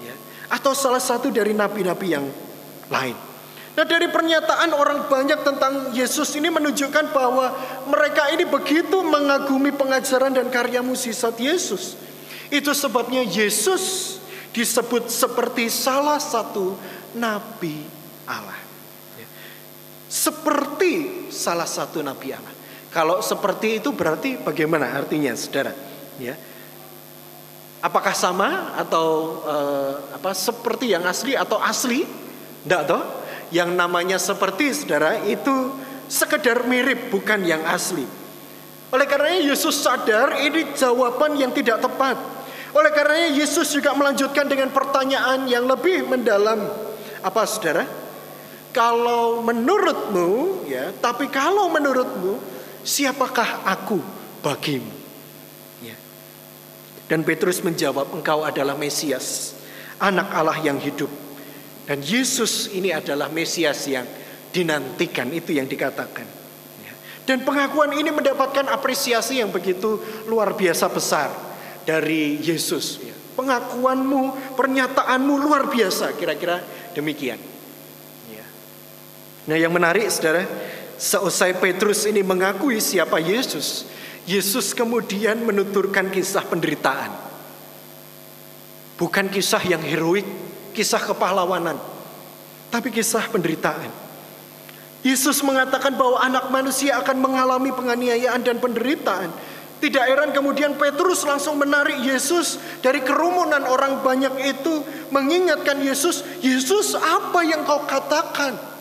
Ya, 0.00 0.14
atau 0.49 0.72
salah 0.72 1.00
satu 1.00 1.28
dari 1.28 1.52
nabi-nabi 1.52 2.06
yang 2.16 2.25
lain. 2.88 3.16
Nah 3.72 3.88
dari 3.88 4.08
pernyataan 4.12 4.76
orang 4.76 5.08
banyak 5.08 5.40
tentang 5.49 5.96
Yesus 5.96 6.37
ini 6.37 6.52
menunjukkan 6.52 7.08
bahwa 7.12 7.56
mereka 7.88 8.28
ini 8.28 8.44
begitu 8.44 9.00
mengagumi 9.00 9.72
pengajaran 9.72 10.37
dan 10.37 10.52
karya 10.52 10.84
musisat 10.84 11.37
Yesus. 11.40 11.96
Itu 12.52 12.76
sebabnya 12.76 13.25
Yesus 13.25 14.16
disebut 14.52 15.08
seperti 15.08 15.72
salah 15.72 16.20
satu 16.20 16.76
nabi 17.16 17.80
Allah. 18.28 18.62
Seperti 20.12 21.25
salah 21.33 21.64
satu 21.64 22.04
nabi 22.04 22.37
Allah. 22.37 22.52
Kalau 22.92 23.25
seperti 23.25 23.81
itu 23.81 23.97
berarti 23.97 24.37
bagaimana 24.37 24.92
artinya 24.92 25.33
Saudara? 25.33 25.73
Ya. 26.21 26.37
Apakah 27.81 28.12
sama 28.12 28.76
atau 28.76 29.40
uh, 29.42 29.92
apa 30.12 30.37
seperti 30.37 30.92
yang 30.92 31.09
asli 31.09 31.33
atau 31.33 31.57
asli? 31.57 32.04
Tidak 32.62 32.83
toh? 32.85 33.23
yang 33.52 33.76
namanya 33.76 34.16
seperti 34.16 34.73
saudara 34.73 35.21
itu 35.28 35.52
sekedar 36.09 36.64
mirip 36.64 37.12
bukan 37.12 37.45
yang 37.45 37.61
asli. 37.69 38.09
Oleh 38.92 39.04
karenanya 39.04 39.52
Yesus 39.52 39.76
sadar 39.85 40.40
ini 40.40 40.73
jawaban 40.73 41.37
yang 41.37 41.52
tidak 41.52 41.85
tepat. 41.85 42.16
Oleh 42.73 42.88
karenanya 42.97 43.37
Yesus 43.37 43.69
juga 43.76 43.92
melanjutkan 43.92 44.49
dengan 44.49 44.73
pertanyaan 44.73 45.45
yang 45.45 45.69
lebih 45.69 46.09
mendalam. 46.09 46.64
Apa 47.21 47.45
saudara? 47.45 47.85
Kalau 48.73 49.45
menurutmu 49.45 50.64
ya, 50.64 50.97
tapi 50.97 51.29
kalau 51.29 51.69
menurutmu 51.69 52.41
siapakah 52.81 53.69
aku 53.69 54.00
bagimu? 54.41 54.88
Ya. 55.85 55.93
Dan 57.05 57.21
Petrus 57.21 57.61
menjawab, 57.61 58.17
engkau 58.17 58.41
adalah 58.49 58.73
Mesias, 58.73 59.52
anak 60.00 60.33
Allah 60.33 60.57
yang 60.64 60.81
hidup. 60.81 61.12
Dan 61.85 62.00
Yesus 62.00 62.73
ini 62.73 62.97
adalah 62.97 63.29
Mesias 63.29 63.85
yang 63.93 64.09
dinantikan, 64.49 65.29
itu 65.37 65.52
yang 65.52 65.69
dikatakan. 65.69 66.25
Ya. 66.81 66.93
Dan 67.29 67.45
pengakuan 67.45 67.93
ini 67.93 68.09
mendapatkan 68.09 68.73
apresiasi 68.73 69.45
yang 69.45 69.52
begitu 69.52 70.00
luar 70.25 70.57
biasa 70.57 70.88
besar 70.88 71.29
dari 71.85 72.41
Yesus. 72.41 73.05
Ya. 73.05 73.12
Pengakuanmu, 73.37 74.57
pernyataanmu 74.57 75.35
luar 75.45 75.69
biasa, 75.69 76.17
kira-kira 76.17 76.64
demikian. 76.97 77.51
Nah 79.42 79.56
yang 79.58 79.75
menarik 79.75 80.06
saudara, 80.06 80.46
seusai 81.02 81.58
Petrus 81.58 82.06
ini 82.06 82.22
mengakui 82.22 82.78
siapa 82.78 83.18
Yesus, 83.18 83.90
Yesus 84.22 84.70
kemudian 84.70 85.42
menuturkan 85.42 86.06
kisah 86.14 86.46
penderitaan. 86.46 87.11
Bukan 88.94 89.26
kisah 89.34 89.58
yang 89.66 89.82
heroik, 89.82 90.22
kisah 90.70 91.02
kepahlawanan, 91.02 91.75
tapi 92.70 92.94
kisah 92.94 93.26
penderitaan. 93.26 93.90
Yesus 95.02 95.42
mengatakan 95.42 95.99
bahwa 95.99 96.22
anak 96.22 96.46
manusia 96.54 96.94
akan 97.02 97.18
mengalami 97.18 97.75
penganiayaan 97.75 98.46
dan 98.46 98.62
penderitaan. 98.62 99.34
Tidak 99.82 99.99
heran 99.99 100.30
kemudian 100.30 100.78
Petrus 100.78 101.26
langsung 101.26 101.58
menarik 101.58 101.99
Yesus 102.06 102.62
dari 102.78 103.02
kerumunan 103.02 103.66
orang 103.66 103.99
banyak 103.99 104.54
itu 104.54 104.87
mengingatkan 105.11 105.82
Yesus, 105.82 106.22
Yesus 106.38 106.94
apa 106.94 107.42
yang 107.42 107.66
kau 107.66 107.82
katakan? 107.82 108.72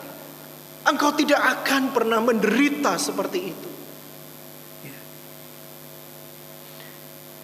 Engkau 0.82 1.14
tidak 1.14 1.38
akan 1.38 1.94
pernah 1.94 2.18
menderita 2.18 2.98
seperti 2.98 3.40
itu. 3.54 3.70
Ya. 4.82 4.98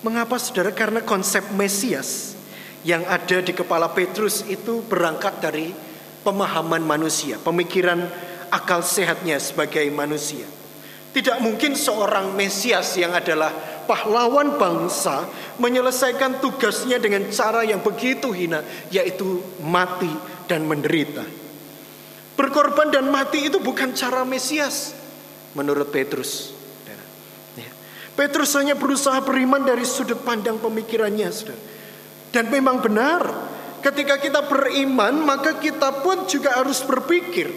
Mengapa 0.02 0.42
saudara? 0.42 0.74
Karena 0.74 1.06
konsep 1.06 1.46
Mesias 1.54 2.34
yang 2.82 3.06
ada 3.06 3.38
di 3.46 3.54
kepala 3.54 3.94
Petrus 3.94 4.42
itu 4.50 4.82
berangkat 4.86 5.38
dari 5.38 5.70
pemahaman 6.26 6.82
manusia, 6.82 7.38
pemikiran 7.38 8.10
akal 8.50 8.82
sehatnya 8.82 9.38
sebagai 9.38 9.86
manusia. 9.94 10.50
Tidak 11.14 11.38
mungkin 11.42 11.74
seorang 11.78 12.34
Mesias 12.34 12.94
yang 12.98 13.14
adalah 13.14 13.50
pahlawan 13.88 14.60
bangsa 14.60 15.26
menyelesaikan 15.58 16.44
tugasnya 16.44 16.98
dengan 16.98 17.30
cara 17.30 17.64
yang 17.66 17.82
begitu 17.82 18.30
hina, 18.34 18.62
yaitu 18.90 19.42
mati 19.64 20.12
dan 20.46 20.68
menderita. 20.68 21.47
Berkorban 22.38 22.94
dan 22.94 23.10
mati 23.10 23.50
itu 23.50 23.58
bukan 23.58 23.98
cara 23.98 24.22
Mesias, 24.22 24.94
menurut 25.58 25.90
Petrus. 25.90 26.54
Ya. 27.58 27.66
Petrus 28.14 28.54
hanya 28.54 28.78
berusaha 28.78 29.18
beriman 29.26 29.66
dari 29.66 29.82
sudut 29.82 30.22
pandang 30.22 30.62
pemikirannya. 30.62 31.34
Dan 32.30 32.54
memang 32.54 32.78
benar, 32.78 33.26
ketika 33.82 34.22
kita 34.22 34.46
beriman, 34.46 35.18
maka 35.26 35.58
kita 35.58 36.06
pun 36.06 36.30
juga 36.30 36.62
harus 36.62 36.86
berpikir. 36.86 37.50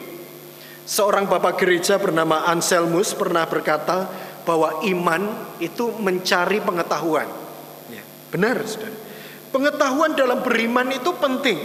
Seorang 0.88 1.28
bapak 1.28 1.60
gereja 1.60 2.00
bernama 2.00 2.48
Anselmus 2.48 3.12
pernah 3.12 3.44
berkata 3.44 4.08
bahwa 4.48 4.80
iman 4.88 5.28
itu 5.60 5.92
mencari 6.00 6.64
pengetahuan. 6.64 7.28
Ya, 7.92 8.00
benar. 8.32 8.64
Pengetahuan 9.52 10.16
dalam 10.16 10.40
beriman 10.40 10.88
itu 10.88 11.12
penting. 11.20 11.58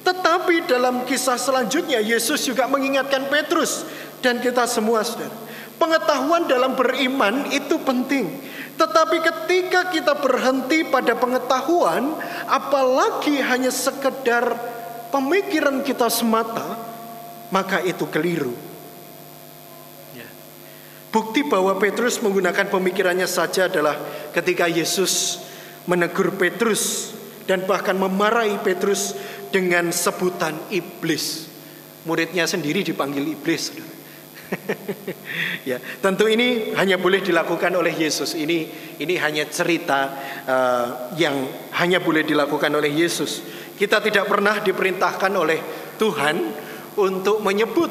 Tetapi 0.00 0.64
dalam 0.64 1.04
kisah 1.04 1.36
selanjutnya 1.36 2.00
Yesus 2.00 2.44
juga 2.48 2.64
mengingatkan 2.64 3.28
Petrus 3.28 3.84
dan 4.24 4.40
kita 4.40 4.64
semua 4.64 5.04
saudara. 5.04 5.32
Pengetahuan 5.80 6.44
dalam 6.44 6.76
beriman 6.76 7.48
itu 7.48 7.80
penting. 7.80 8.28
Tetapi 8.76 9.16
ketika 9.20 9.92
kita 9.92 10.16
berhenti 10.16 10.84
pada 10.88 11.16
pengetahuan, 11.16 12.16
apalagi 12.48 13.40
hanya 13.40 13.68
sekedar 13.72 14.56
pemikiran 15.12 15.84
kita 15.84 16.08
semata, 16.08 16.80
maka 17.52 17.80
itu 17.84 18.04
keliru. 18.08 18.52
Ya. 20.16 20.28
Bukti 21.12 21.44
bahwa 21.44 21.76
Petrus 21.76 22.20
menggunakan 22.24 22.68
pemikirannya 22.72 23.28
saja 23.28 23.68
adalah 23.68 24.00
ketika 24.32 24.64
Yesus 24.64 25.44
menegur 25.84 26.36
Petrus 26.36 27.12
dan 27.44 27.66
bahkan 27.66 27.98
memarahi 27.98 28.62
Petrus 28.62 29.18
dengan 29.50 29.90
sebutan 29.90 30.56
iblis. 30.70 31.46
Muridnya 32.06 32.48
sendiri 32.48 32.80
dipanggil 32.80 33.36
iblis. 33.36 33.76
ya, 35.68 35.78
tentu 36.02 36.26
ini 36.26 36.74
hanya 36.74 36.98
boleh 36.98 37.22
dilakukan 37.22 37.70
oleh 37.70 37.94
Yesus. 37.94 38.34
Ini 38.34 38.58
ini 38.98 39.14
hanya 39.20 39.46
cerita 39.46 40.10
uh, 40.46 40.86
yang 41.14 41.46
hanya 41.76 42.02
boleh 42.02 42.26
dilakukan 42.26 42.72
oleh 42.72 42.90
Yesus. 42.90 43.42
Kita 43.78 44.02
tidak 44.02 44.26
pernah 44.26 44.58
diperintahkan 44.60 45.32
oleh 45.32 45.58
Tuhan 45.96 46.36
untuk 46.98 47.40
menyebut 47.44 47.90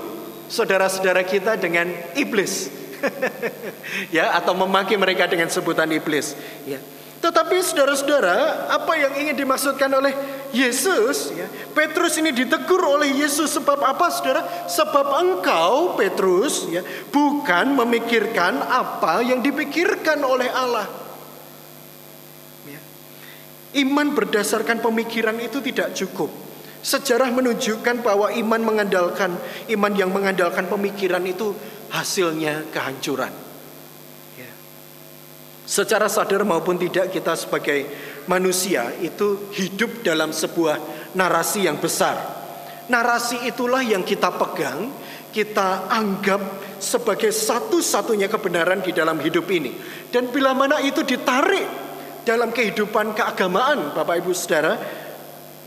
saudara-saudara 0.51 1.23
kita 1.23 1.55
dengan 1.55 1.89
iblis. 2.17 2.69
ya, 4.15 4.35
atau 4.35 4.51
memaki 4.51 4.99
mereka 4.99 5.23
dengan 5.23 5.47
sebutan 5.47 5.87
iblis, 5.87 6.35
ya. 6.67 6.83
Tetapi 7.19 7.55
saudara-saudara, 7.59 8.67
apa 8.71 8.95
yang 8.95 9.11
ingin 9.23 9.35
dimaksudkan 9.43 9.91
oleh 9.91 10.15
Yesus, 10.49 11.33
ya, 11.33 11.45
Petrus 11.77 12.17
ini 12.17 12.33
ditegur 12.33 12.81
oleh 12.81 13.13
Yesus 13.13 13.53
sebab 13.53 13.81
apa, 13.85 14.09
saudara? 14.09 14.41
Sebab 14.65 15.07
engkau, 15.21 15.93
Petrus, 15.93 16.65
ya, 16.69 16.81
bukan 17.13 17.77
memikirkan 17.77 18.57
apa 18.61 19.21
yang 19.21 19.45
dipikirkan 19.45 20.17
oleh 20.21 20.49
Allah. 20.49 20.89
Ya. 22.65 22.81
Iman 23.81 24.17
berdasarkan 24.17 24.81
pemikiran 24.81 25.37
itu 25.37 25.61
tidak 25.61 25.93
cukup. 25.93 26.33
Sejarah 26.79 27.27
menunjukkan 27.29 28.01
bahwa 28.01 28.31
iman 28.31 28.61
mengandalkan 28.63 29.35
iman 29.67 29.93
yang 29.93 30.09
mengandalkan 30.15 30.65
pemikiran 30.65 31.21
itu 31.27 31.51
hasilnya 31.91 32.69
kehancuran. 32.71 33.48
Secara 35.69 36.09
sadar 36.09 36.41
maupun 36.41 36.81
tidak 36.81 37.13
kita 37.13 37.37
sebagai 37.37 37.85
manusia 38.25 38.89
itu 39.05 39.53
hidup 39.53 40.01
dalam 40.01 40.33
sebuah 40.33 40.81
narasi 41.13 41.69
yang 41.69 41.77
besar. 41.77 42.17
Narasi 42.89 43.45
itulah 43.45 43.85
yang 43.85 44.01
kita 44.01 44.33
pegang, 44.33 44.89
kita 45.29 45.85
anggap 45.93 46.41
sebagai 46.81 47.29
satu-satunya 47.29 48.25
kebenaran 48.33 48.81
di 48.81 48.97
dalam 48.97 49.21
hidup 49.21 49.45
ini. 49.53 49.77
Dan 50.09 50.33
bila 50.33 50.57
mana 50.57 50.81
itu 50.81 51.05
ditarik 51.05 51.69
dalam 52.25 52.49
kehidupan 52.49 53.13
keagamaan 53.13 53.93
Bapak 53.93 54.25
Ibu 54.25 54.33
Saudara, 54.33 54.73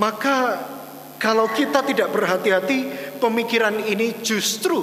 maka 0.03 0.67
kalau 1.23 1.47
kita 1.55 1.87
tidak 1.87 2.11
berhati-hati, 2.11 2.79
pemikiran 3.23 3.79
ini 3.87 4.19
justru 4.19 4.83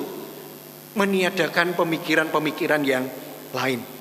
meniadakan 0.96 1.76
pemikiran-pemikiran 1.76 2.82
yang 2.88 3.04
lain. 3.52 3.99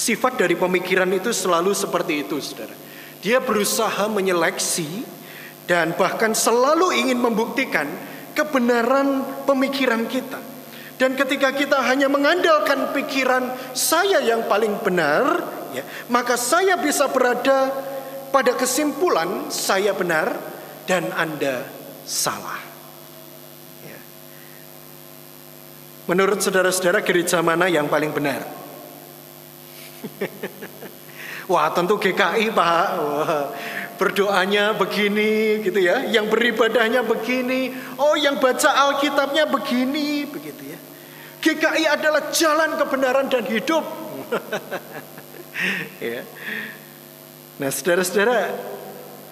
Sifat 0.00 0.40
dari 0.40 0.56
pemikiran 0.56 1.12
itu 1.12 1.28
selalu 1.28 1.76
seperti 1.76 2.24
itu, 2.24 2.40
saudara. 2.40 2.72
Dia 3.20 3.36
berusaha 3.36 4.08
menyeleksi 4.08 5.04
dan 5.68 5.92
bahkan 5.92 6.32
selalu 6.32 7.04
ingin 7.04 7.20
membuktikan 7.20 7.84
kebenaran 8.32 9.20
pemikiran 9.44 10.08
kita. 10.08 10.40
Dan 10.96 11.20
ketika 11.20 11.52
kita 11.52 11.84
hanya 11.84 12.08
mengandalkan 12.08 12.96
pikiran 12.96 13.52
saya 13.76 14.24
yang 14.24 14.48
paling 14.48 14.80
benar, 14.80 15.44
ya, 15.76 15.84
maka 16.08 16.40
saya 16.40 16.80
bisa 16.80 17.12
berada 17.12 17.68
pada 18.32 18.56
kesimpulan 18.56 19.52
saya 19.52 19.92
benar 19.92 20.32
dan 20.88 21.12
Anda 21.12 21.68
salah. 22.08 22.60
Ya. 23.84 24.00
Menurut 26.08 26.40
saudara-saudara 26.40 27.04
gereja 27.04 27.44
mana 27.44 27.68
yang 27.68 27.84
paling 27.84 28.16
benar? 28.16 28.59
Wah 31.50 31.66
tentu 31.74 31.98
GKI 31.98 32.54
Pak. 32.54 32.86
Wah, 33.00 33.44
Berdoanya 34.00 34.72
begini 34.72 35.60
gitu 35.60 35.76
ya. 35.76 36.08
Yang 36.08 36.32
beribadahnya 36.32 37.04
begini. 37.04 37.74
Oh 38.00 38.16
yang 38.16 38.40
baca 38.40 38.88
Alkitabnya 38.88 39.44
begini 39.44 40.24
Begitu 40.24 40.72
ya. 40.72 40.78
GKI 41.40 41.84
adalah 41.88 42.32
jalan 42.32 42.80
kebenaran 42.80 43.26
dan 43.28 43.44
hidup. 43.48 43.84
Ya. 46.00 46.24
Nah 47.60 47.68
saudara-saudara 47.68 48.48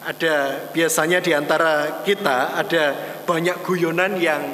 Ada 0.05 0.69
biasanya 0.77 1.25
di 1.25 1.33
antara 1.33 2.05
kita 2.05 2.53
Ada 2.53 2.85
banyak 3.25 3.65
guyonan 3.65 4.21
yang 4.21 4.45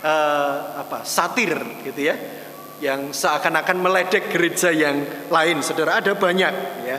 uh, 0.00 0.80
apa 0.80 1.04
satir 1.04 1.52
gitu 1.84 2.00
ya 2.08 2.39
yang 2.80 3.12
seakan-akan 3.12 3.76
meledek 3.76 4.32
gereja 4.32 4.72
yang 4.72 5.04
lain. 5.28 5.60
Saudara 5.60 6.00
ada 6.00 6.16
banyak 6.16 6.52
ya. 6.88 6.98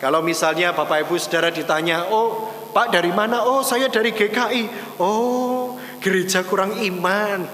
Kalau 0.00 0.24
misalnya 0.24 0.72
Bapak 0.72 1.04
Ibu 1.04 1.20
Saudara 1.20 1.52
ditanya, 1.52 2.08
"Oh, 2.08 2.48
Pak 2.72 2.88
dari 2.88 3.12
mana?" 3.12 3.44
"Oh, 3.44 3.60
saya 3.60 3.92
dari 3.92 4.16
GKI." 4.16 4.96
"Oh, 4.96 5.76
gereja 6.00 6.40
kurang 6.40 6.80
iman." 6.80 7.44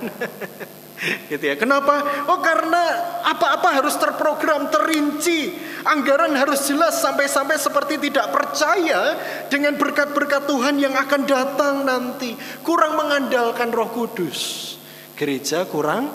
gitu 1.31 1.43
ya. 1.43 1.59
Kenapa? 1.59 2.25
Oh, 2.31 2.39
karena 2.39 2.83
apa-apa 3.27 3.83
harus 3.83 3.99
terprogram, 3.99 4.71
terinci. 4.71 5.59
Anggaran 5.83 6.39
harus 6.39 6.71
jelas 6.71 7.03
sampai-sampai 7.03 7.59
seperti 7.59 7.99
tidak 7.99 8.31
percaya 8.31 9.19
dengan 9.51 9.75
berkat-berkat 9.75 10.47
Tuhan 10.47 10.79
yang 10.79 10.95
akan 10.95 11.23
datang 11.27 11.83
nanti. 11.83 12.39
Kurang 12.63 12.95
mengandalkan 12.95 13.75
Roh 13.75 13.91
Kudus. 13.91 14.75
Gereja 15.19 15.67
kurang 15.67 16.15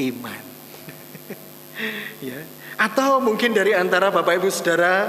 iman. 0.00 0.51
ya. 2.28 2.38
Atau 2.80 3.20
mungkin 3.22 3.52
dari 3.52 3.76
antara 3.76 4.08
Bapak 4.08 4.42
Ibu 4.42 4.48
Saudara 4.48 5.08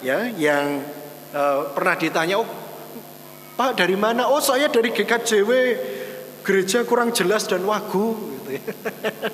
ya 0.00 0.30
yang 0.34 0.82
uh, 1.34 1.70
pernah 1.74 1.94
ditanya, 1.98 2.40
"Oh, 2.40 2.48
Pak 3.58 3.76
dari 3.76 3.96
mana?" 3.98 4.30
"Oh, 4.30 4.40
saya 4.42 4.70
dari 4.70 4.94
GKJW." 4.94 5.50
Gereja 6.40 6.88
kurang 6.88 7.12
jelas 7.12 7.44
dan 7.44 7.60
wagu 7.68 8.16
gitu 8.16 8.56
ya. 8.56 8.64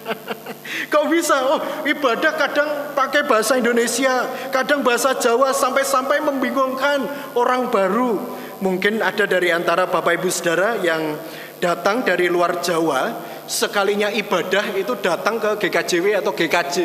Kok 0.92 1.06
bisa? 1.06 1.38
Oh, 1.46 1.62
ibadah 1.86 2.34
kadang 2.34 2.70
pakai 2.98 3.22
bahasa 3.22 3.54
Indonesia, 3.54 4.26
kadang 4.50 4.82
bahasa 4.82 5.14
Jawa 5.14 5.54
sampai-sampai 5.54 6.18
membingungkan 6.26 7.06
orang 7.38 7.70
baru. 7.70 8.18
Mungkin 8.58 9.04
ada 9.04 9.22
dari 9.22 9.54
antara 9.54 9.86
Bapak 9.86 10.18
Ibu 10.18 10.28
Saudara 10.34 10.82
yang 10.82 11.14
datang 11.62 12.02
dari 12.02 12.26
luar 12.26 12.58
Jawa 12.58 13.14
sekalinya 13.46 14.10
ibadah 14.10 14.74
itu 14.74 14.94
datang 14.98 15.38
ke 15.38 15.66
GKJW 15.66 16.18
atau 16.18 16.34
GKJ 16.34 16.76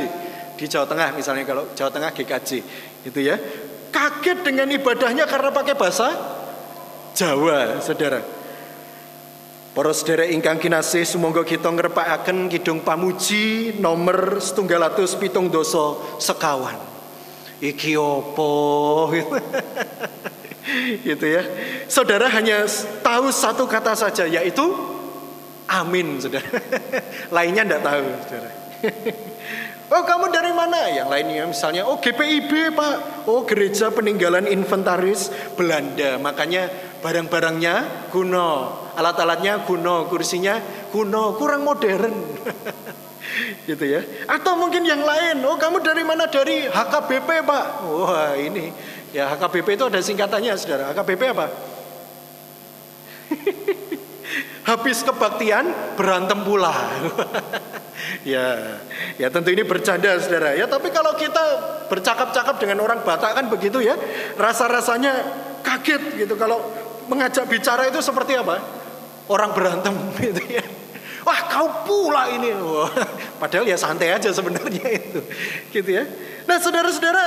di 0.57 0.65
Jawa 0.69 0.85
Tengah 0.85 1.09
misalnya 1.17 1.43
kalau 1.45 1.65
Jawa 1.73 1.89
Tengah 1.89 2.13
GKJ 2.13 2.49
itu 3.05 3.19
ya 3.21 3.35
kaget 3.89 4.45
dengan 4.45 4.69
ibadahnya 4.69 5.25
karena 5.25 5.49
pakai 5.49 5.73
bahasa 5.73 6.13
Jawa 7.17 7.81
saudara 7.81 8.21
Para 9.71 9.95
saudara 9.95 10.27
ingkang 10.27 10.59
kinasih 10.59 11.07
sumangga 11.07 11.47
kita 11.47 11.71
ngrepakaken 11.71 12.51
kidung 12.51 12.83
pamuji 12.83 13.79
nomor 13.79 14.43
setunggal 14.43 14.91
atus 14.91 15.15
pitung 15.15 15.47
doso 15.47 15.95
sekawan. 16.19 16.75
Iki 17.63 17.95
opo? 17.95 18.51
gitu 21.07 21.23
ya. 21.23 21.47
Saudara 21.87 22.27
hanya 22.35 22.67
tahu 22.99 23.31
satu 23.31 23.63
kata 23.63 23.95
saja 23.95 24.27
yaitu 24.27 24.90
Amin, 25.71 26.19
saudara. 26.19 26.51
Lainnya 27.35 27.63
tidak 27.63 27.81
tahu, 27.87 28.05
saudara. 28.27 28.49
Oh 29.91 30.07
kamu 30.07 30.31
dari 30.31 30.55
mana? 30.55 30.87
Yang 30.87 31.07
lainnya 31.11 31.43
misalnya, 31.51 31.83
oh 31.83 31.99
GPIB 31.99 32.71
pak. 32.71 33.27
Oh 33.27 33.43
gereja 33.43 33.91
peninggalan 33.91 34.47
inventaris 34.47 35.27
Belanda. 35.59 36.15
Makanya 36.15 36.71
barang-barangnya 37.03 38.07
kuno. 38.07 38.71
Alat-alatnya 38.95 39.67
kuno. 39.67 40.07
Kursinya 40.07 40.63
kuno. 40.95 41.35
Kurang 41.35 41.67
modern. 41.67 42.15
gitu 43.67 43.83
ya. 43.83 43.99
Atau 44.31 44.55
mungkin 44.55 44.87
yang 44.87 45.03
lain. 45.03 45.43
Oh 45.43 45.59
kamu 45.59 45.83
dari 45.83 46.07
mana? 46.07 46.31
Dari 46.31 46.71
HKBP 46.71 47.43
pak. 47.43 47.65
Wah 47.83 48.39
ini. 48.39 48.71
Ya 49.11 49.27
HKBP 49.27 49.75
itu 49.75 49.91
ada 49.91 49.99
singkatannya 49.99 50.55
saudara. 50.55 50.95
HKBP 50.95 51.35
apa? 51.35 51.51
Habis 54.61 55.01
kebaktian 55.01 55.97
berantem 55.97 56.45
pula. 56.45 56.69
ya, 58.31 58.77
ya 59.17 59.27
tentu 59.33 59.49
ini 59.49 59.65
bercanda 59.65 60.13
saudara. 60.21 60.53
Ya 60.53 60.69
tapi 60.69 60.93
kalau 60.93 61.17
kita 61.17 61.41
bercakap-cakap 61.89 62.61
dengan 62.61 62.85
orang 62.85 63.01
Batak 63.01 63.33
kan 63.33 63.45
begitu 63.49 63.81
ya. 63.81 63.97
Rasa-rasanya 64.37 65.13
kaget 65.65 66.25
gitu 66.25 66.37
kalau 66.37 66.61
mengajak 67.09 67.49
bicara 67.49 67.89
itu 67.89 67.97
seperti 68.05 68.37
apa? 68.37 68.61
Orang 69.25 69.57
berantem 69.57 69.97
gitu 70.21 70.45
ya. 70.45 70.61
Wah 71.25 71.41
kau 71.49 71.85
pula 71.85 72.29
ini. 72.33 72.53
Wah, 72.53 72.89
padahal 73.41 73.65
ya 73.65 73.77
santai 73.77 74.13
aja 74.13 74.29
sebenarnya 74.29 74.85
itu. 74.93 75.21
Gitu 75.73 75.89
ya. 75.89 76.05
Nah 76.45 76.57
saudara-saudara 76.61 77.25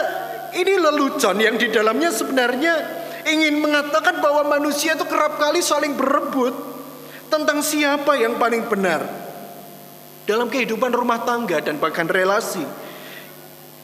ini 0.54 0.78
lelucon 0.78 1.38
yang 1.38 1.58
di 1.58 1.66
dalamnya 1.70 2.14
sebenarnya 2.14 2.74
ingin 3.26 3.58
mengatakan 3.58 4.22
bahwa 4.22 4.46
manusia 4.58 4.94
itu 4.94 5.06
kerap 5.06 5.38
kali 5.38 5.62
saling 5.64 5.98
berebut 5.98 6.73
tentang 7.34 7.58
siapa 7.66 8.14
yang 8.14 8.38
paling 8.38 8.70
benar 8.70 9.02
dalam 10.22 10.46
kehidupan 10.46 10.94
rumah 10.94 11.26
tangga 11.26 11.58
dan 11.58 11.82
bahkan 11.82 12.06
relasi. 12.06 12.62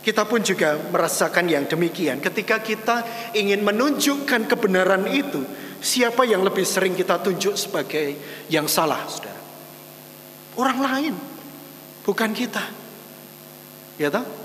Kita 0.00 0.24
pun 0.24 0.40
juga 0.40 0.80
merasakan 0.80 1.44
yang 1.44 1.68
demikian. 1.68 2.24
Ketika 2.24 2.56
kita 2.64 3.04
ingin 3.36 3.60
menunjukkan 3.60 4.48
kebenaran 4.48 5.04
itu, 5.12 5.44
siapa 5.84 6.24
yang 6.24 6.40
lebih 6.40 6.64
sering 6.64 6.96
kita 6.96 7.20
tunjuk 7.20 7.52
sebagai 7.52 8.16
yang 8.48 8.64
salah, 8.64 9.04
saudara? 9.04 9.36
Orang 10.56 10.80
lain, 10.80 11.14
bukan 12.00 12.32
kita. 12.32 12.64
Ya 14.00 14.08
tak? 14.08 14.39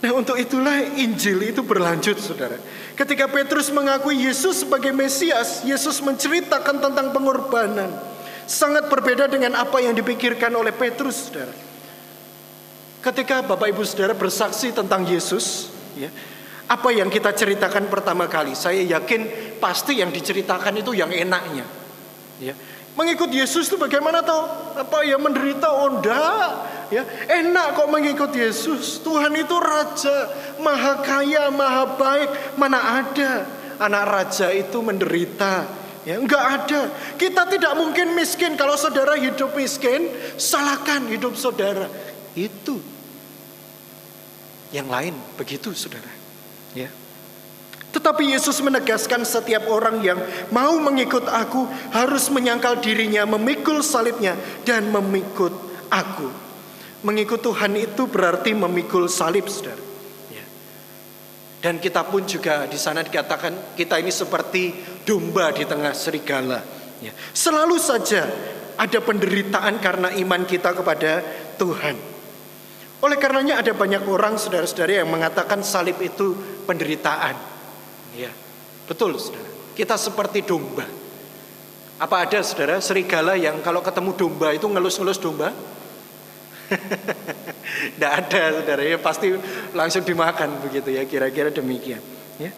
Nah 0.00 0.10
untuk 0.16 0.40
itulah 0.40 0.80
Injil 0.96 1.52
itu 1.52 1.60
berlanjut 1.60 2.16
saudara. 2.16 2.56
Ketika 2.96 3.28
Petrus 3.28 3.68
mengakui 3.68 4.16
Yesus 4.16 4.64
sebagai 4.64 4.96
Mesias, 4.96 5.60
Yesus 5.60 6.00
menceritakan 6.00 6.80
tentang 6.80 7.12
pengorbanan 7.12 8.10
Sangat 8.50 8.90
berbeda 8.90 9.30
dengan 9.30 9.54
apa 9.54 9.78
yang 9.78 9.94
dipikirkan 9.94 10.50
oleh 10.50 10.74
Petrus, 10.74 11.30
saudara. 11.30 11.54
Ketika 12.98 13.46
Bapak 13.46 13.70
Ibu 13.70 13.86
Saudara 13.86 14.10
bersaksi 14.10 14.74
tentang 14.74 15.06
Yesus, 15.06 15.70
ya, 15.94 16.10
apa 16.66 16.90
yang 16.90 17.06
kita 17.06 17.30
ceritakan 17.30 17.86
pertama 17.86 18.26
kali, 18.26 18.58
saya 18.58 18.82
yakin 18.82 19.54
pasti 19.62 20.02
yang 20.02 20.10
diceritakan 20.10 20.82
itu 20.82 20.98
yang 20.98 21.14
enaknya. 21.14 21.62
Ya. 22.42 22.58
Mengikut 23.00 23.32
Yesus 23.32 23.72
itu 23.72 23.80
bagaimana 23.80 24.20
toh? 24.20 24.44
Apa 24.76 25.00
ya 25.08 25.16
menderita? 25.16 25.72
Oh 25.72 26.04
Ya, 26.92 27.06
enak 27.32 27.78
kok 27.78 27.88
mengikut 27.88 28.34
Yesus. 28.34 29.00
Tuhan 29.00 29.32
itu 29.40 29.56
raja, 29.56 30.28
maha 30.60 31.00
kaya, 31.00 31.48
maha 31.48 31.96
baik. 31.96 32.60
Mana 32.60 33.00
ada 33.00 33.48
anak 33.80 34.04
raja 34.04 34.52
itu 34.52 34.84
menderita? 34.84 35.64
Ya, 36.04 36.20
enggak 36.20 36.44
ada. 36.44 36.92
Kita 37.16 37.48
tidak 37.48 37.72
mungkin 37.80 38.12
miskin 38.12 38.52
kalau 38.58 38.76
saudara 38.76 39.16
hidup 39.16 39.56
miskin, 39.56 40.12
salahkan 40.36 41.08
hidup 41.08 41.40
saudara. 41.40 41.88
Itu. 42.36 42.82
Yang 44.76 44.88
lain 44.92 45.14
begitu 45.40 45.72
saudara. 45.72 46.10
Ya. 46.76 46.92
Tetapi 47.90 48.34
Yesus 48.34 48.62
menegaskan 48.62 49.26
setiap 49.26 49.66
orang 49.66 49.98
yang 49.98 50.18
mau 50.54 50.78
mengikut 50.78 51.26
aku 51.26 51.66
harus 51.90 52.30
menyangkal 52.30 52.78
dirinya, 52.78 53.26
memikul 53.26 53.82
salibnya 53.82 54.38
dan 54.62 54.86
memikut 54.94 55.50
aku. 55.90 56.30
Mengikut 57.02 57.42
Tuhan 57.42 57.74
itu 57.74 58.06
berarti 58.06 58.54
memikul 58.54 59.10
salib, 59.10 59.50
Saudara. 59.50 59.90
Dan 61.60 61.76
kita 61.76 62.08
pun 62.08 62.24
juga 62.24 62.64
di 62.64 62.80
sana 62.80 63.04
dikatakan 63.04 63.76
kita 63.76 64.00
ini 64.00 64.08
seperti 64.08 64.72
domba 65.04 65.52
di 65.52 65.68
tengah 65.68 65.92
serigala. 65.92 66.64
Ya. 67.04 67.12
Selalu 67.36 67.76
saja 67.76 68.24
ada 68.80 68.98
penderitaan 69.04 69.76
karena 69.76 70.08
iman 70.24 70.48
kita 70.48 70.72
kepada 70.72 71.20
Tuhan. 71.60 72.00
Oleh 73.04 73.16
karenanya 73.20 73.60
ada 73.60 73.76
banyak 73.76 74.08
orang 74.08 74.40
saudara-saudara 74.40 75.04
yang 75.04 75.12
mengatakan 75.12 75.60
salib 75.60 76.00
itu 76.00 76.32
penderitaan. 76.64 77.36
Ya, 78.20 78.32
betul 78.84 79.16
saudara. 79.16 79.48
Kita 79.72 79.96
seperti 79.96 80.44
domba. 80.44 80.84
Apa 81.96 82.28
ada 82.28 82.44
saudara 82.44 82.76
serigala 82.84 83.32
yang 83.36 83.64
kalau 83.64 83.80
ketemu 83.80 84.12
domba 84.12 84.52
itu 84.52 84.68
ngelus-ngelus 84.68 85.16
domba? 85.16 85.56
Tidak 87.96 88.12
ada 88.12 88.42
saudara 88.60 88.82
ya 88.84 89.00
pasti 89.00 89.32
langsung 89.72 90.04
dimakan 90.04 90.60
begitu 90.68 90.92
ya 90.92 91.08
kira-kira 91.08 91.48
demikian. 91.48 92.00
Ya. 92.36 92.52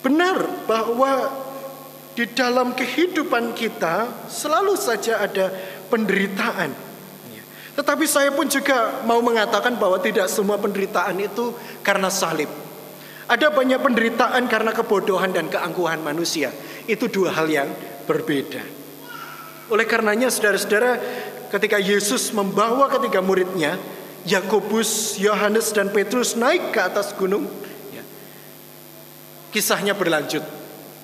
Benar 0.00 0.64
bahwa 0.64 1.28
di 2.12 2.24
dalam 2.32 2.72
kehidupan 2.72 3.52
kita 3.52 4.28
selalu 4.32 4.76
saja 4.80 5.24
ada 5.24 5.52
penderitaan. 5.92 6.72
Ya. 7.32 7.42
Tetapi 7.80 8.04
saya 8.08 8.32
pun 8.32 8.48
juga 8.48 9.04
mau 9.04 9.20
mengatakan 9.20 9.76
bahwa 9.76 10.00
tidak 10.00 10.28
semua 10.32 10.56
penderitaan 10.56 11.20
itu 11.20 11.52
karena 11.84 12.08
salib. 12.08 12.48
Ada 13.30 13.54
banyak 13.54 13.78
penderitaan 13.78 14.50
karena 14.50 14.74
kebodohan 14.74 15.30
dan 15.30 15.46
keangkuhan 15.46 16.02
manusia. 16.02 16.50
Itu 16.90 17.06
dua 17.06 17.30
hal 17.38 17.46
yang 17.46 17.70
berbeda. 18.04 18.62
Oleh 19.70 19.86
karenanya 19.86 20.28
saudara-saudara 20.28 20.98
ketika 21.48 21.78
Yesus 21.78 22.34
membawa 22.34 22.90
ketiga 22.90 23.22
muridnya, 23.22 23.78
Yakobus, 24.26 25.18
Yohanes 25.18 25.70
dan 25.70 25.90
Petrus 25.94 26.34
naik 26.34 26.74
ke 26.74 26.80
atas 26.82 27.14
gunung, 27.14 27.46
ya, 27.94 28.02
kisahnya 29.54 29.94
berlanjut. 29.94 30.42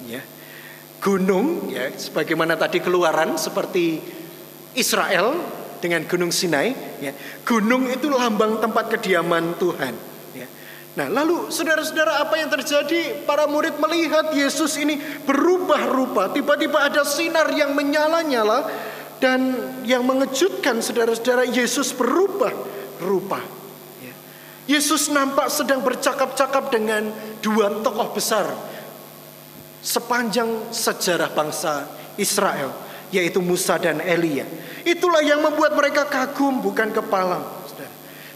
Ya. 0.06 0.22
Gunung, 0.98 1.70
ya, 1.70 1.94
sebagaimana 1.94 2.58
tadi 2.58 2.82
keluaran 2.82 3.38
seperti 3.38 4.02
Israel 4.74 5.38
dengan 5.78 6.02
Gunung 6.10 6.34
Sinai, 6.34 6.74
ya, 6.98 7.14
gunung 7.46 7.86
itu 7.86 8.10
lambang 8.10 8.58
tempat 8.58 8.98
kediaman 8.98 9.54
Tuhan. 9.62 10.07
Nah, 10.98 11.06
lalu 11.06 11.46
saudara-saudara 11.54 12.26
apa 12.26 12.42
yang 12.42 12.50
terjadi? 12.50 13.22
Para 13.22 13.46
murid 13.46 13.78
melihat 13.78 14.34
Yesus 14.34 14.74
ini 14.82 14.98
berubah 15.22 15.86
rupa. 15.86 16.26
Tiba-tiba 16.34 16.90
ada 16.90 17.06
sinar 17.06 17.54
yang 17.54 17.70
menyala-nyala 17.70 18.66
dan 19.22 19.54
yang 19.86 20.02
mengejutkan 20.02 20.82
saudara-saudara 20.82 21.46
Yesus 21.46 21.94
berubah 21.94 22.50
rupa. 22.98 23.38
Ya. 24.02 24.14
Yesus 24.74 25.06
nampak 25.14 25.46
sedang 25.54 25.86
bercakap-cakap 25.86 26.74
dengan 26.74 27.14
dua 27.46 27.78
tokoh 27.78 28.18
besar 28.18 28.50
sepanjang 29.78 30.74
sejarah 30.74 31.30
bangsa 31.30 31.86
Israel, 32.18 32.74
yaitu 33.14 33.38
Musa 33.38 33.78
dan 33.78 34.02
Elia. 34.02 34.50
Itulah 34.82 35.22
yang 35.22 35.46
membuat 35.46 35.78
mereka 35.78 36.10
kagum 36.10 36.58
bukan 36.58 36.90
kepala. 36.90 37.58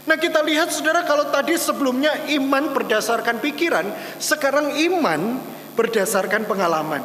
Nah 0.03 0.19
kita 0.19 0.43
lihat 0.43 0.67
saudara 0.67 1.07
kalau 1.07 1.31
tadi 1.31 1.55
sebelumnya 1.55 2.27
iman 2.35 2.75
berdasarkan 2.75 3.39
pikiran, 3.39 3.87
sekarang 4.19 4.75
iman 4.75 5.39
berdasarkan 5.79 6.43
pengalaman. 6.43 6.99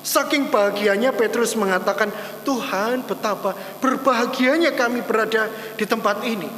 Saking 0.00 0.48
bahagianya 0.48 1.12
Petrus 1.12 1.52
mengatakan, 1.54 2.08
Tuhan 2.42 3.04
betapa 3.04 3.52
berbahagianya 3.84 4.72
kami 4.72 5.04
berada 5.04 5.52
di 5.76 5.84
tempat 5.84 6.24
ini. 6.24 6.48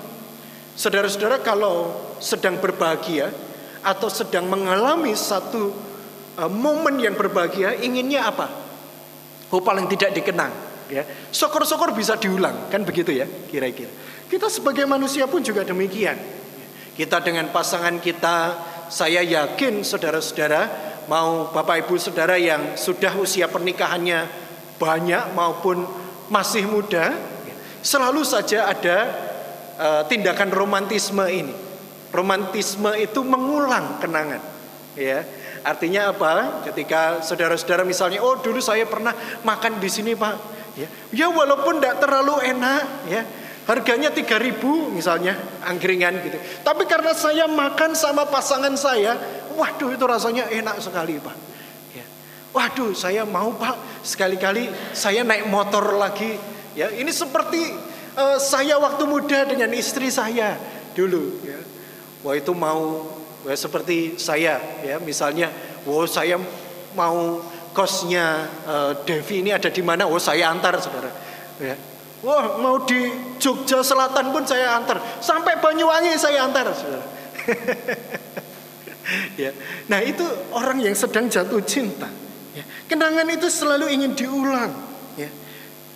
Saudara-saudara 0.78 1.42
kalau 1.42 1.92
sedang 2.22 2.56
berbahagia 2.56 3.34
atau 3.82 4.08
sedang 4.08 4.46
mengalami 4.46 5.12
satu 5.12 5.74
uh, 6.38 6.48
momen 6.48 7.02
yang 7.02 7.18
berbahagia, 7.18 7.76
inginnya 7.82 8.30
apa? 8.30 8.46
Oh 9.52 9.60
paling 9.60 9.90
tidak 9.90 10.16
dikenang. 10.16 10.54
Ya, 10.88 11.08
syukur-syukur 11.32 11.96
bisa 11.96 12.20
diulang, 12.20 12.68
kan 12.68 12.84
begitu 12.84 13.16
ya, 13.16 13.24
kira-kira. 13.48 13.88
Kita 14.32 14.48
sebagai 14.48 14.88
manusia 14.88 15.28
pun 15.28 15.44
juga 15.44 15.60
demikian. 15.60 16.16
Kita 16.96 17.20
dengan 17.20 17.52
pasangan 17.52 18.00
kita, 18.00 18.56
saya 18.88 19.20
yakin 19.20 19.84
saudara-saudara 19.84 20.72
mau 21.04 21.52
Bapak 21.52 21.84
Ibu 21.84 22.00
Saudara 22.00 22.40
yang 22.40 22.80
sudah 22.80 23.12
usia 23.20 23.44
pernikahannya 23.44 24.24
banyak 24.80 25.36
maupun 25.36 25.84
masih 26.32 26.64
muda, 26.64 27.12
selalu 27.84 28.24
saja 28.24 28.72
ada 28.72 28.96
uh, 29.76 30.02
tindakan 30.08 30.48
romantisme 30.48 31.28
ini. 31.28 31.52
Romantisme 32.08 32.88
itu 32.96 33.20
mengulang 33.20 34.00
kenangan, 34.00 34.40
ya. 34.96 35.28
Artinya 35.60 36.08
apa? 36.08 36.64
Ketika 36.72 37.20
saudara-saudara 37.20 37.84
misalnya, 37.84 38.24
oh 38.24 38.40
dulu 38.40 38.64
saya 38.64 38.88
pernah 38.88 39.12
makan 39.44 39.76
di 39.76 39.92
sini 39.92 40.16
pak, 40.16 40.34
ya, 40.72 40.88
ya 41.12 41.26
walaupun 41.28 41.84
tidak 41.84 42.00
terlalu 42.00 42.36
enak, 42.48 42.82
ya, 43.12 43.22
Harganya 43.62 44.10
3000 44.10 44.58
misalnya 44.90 45.38
angkringan 45.62 46.18
gitu. 46.26 46.34
Tapi 46.66 46.82
karena 46.82 47.14
saya 47.14 47.46
makan 47.46 47.94
sama 47.94 48.26
pasangan 48.26 48.74
saya, 48.74 49.14
waduh 49.54 49.94
itu 49.94 50.02
rasanya 50.02 50.50
enak 50.50 50.82
sekali 50.82 51.22
Pak. 51.22 51.36
Ya. 51.94 52.02
Waduh 52.50 52.90
saya 52.90 53.22
mau 53.22 53.54
Pak 53.54 54.02
sekali-kali 54.02 54.66
saya 54.90 55.22
naik 55.22 55.46
motor 55.46 55.94
lagi. 55.94 56.34
Ya 56.74 56.90
ini 56.90 57.14
seperti 57.14 57.70
uh, 58.18 58.42
saya 58.42 58.82
waktu 58.82 59.06
muda 59.06 59.46
dengan 59.46 59.70
istri 59.78 60.10
saya 60.10 60.58
dulu. 60.98 61.38
Ya. 61.46 61.62
Wah 62.26 62.34
itu 62.34 62.50
mau 62.58 63.14
ya, 63.46 63.54
seperti 63.54 64.18
saya 64.18 64.58
ya 64.82 64.98
misalnya, 64.98 65.54
wah 65.86 66.02
saya 66.10 66.34
mau 66.98 67.38
kosnya 67.70 68.50
uh, 68.66 68.90
Devi 69.06 69.46
ini 69.46 69.54
ada 69.54 69.70
di 69.70 69.86
mana? 69.86 70.10
Oh 70.10 70.18
saya 70.18 70.50
antar 70.50 70.82
saudara. 70.82 71.14
Ya 71.62 71.91
Wah 72.22 72.54
mau 72.62 72.86
di 72.86 73.10
Jogja 73.42 73.82
Selatan 73.82 74.30
pun 74.30 74.46
saya 74.46 74.78
antar. 74.78 75.02
Sampai 75.18 75.58
Banyuwangi 75.58 76.14
saya 76.14 76.46
antar. 76.46 76.70
ya. 79.42 79.50
Nah 79.90 80.00
itu 80.06 80.22
orang 80.54 80.78
yang 80.78 80.94
sedang 80.94 81.26
jatuh 81.26 81.58
cinta. 81.66 82.06
Ya. 82.54 82.62
Kenangan 82.86 83.26
itu 83.26 83.50
selalu 83.50 83.90
ingin 83.90 84.14
diulang. 84.14 84.70
Ya. 85.18 85.34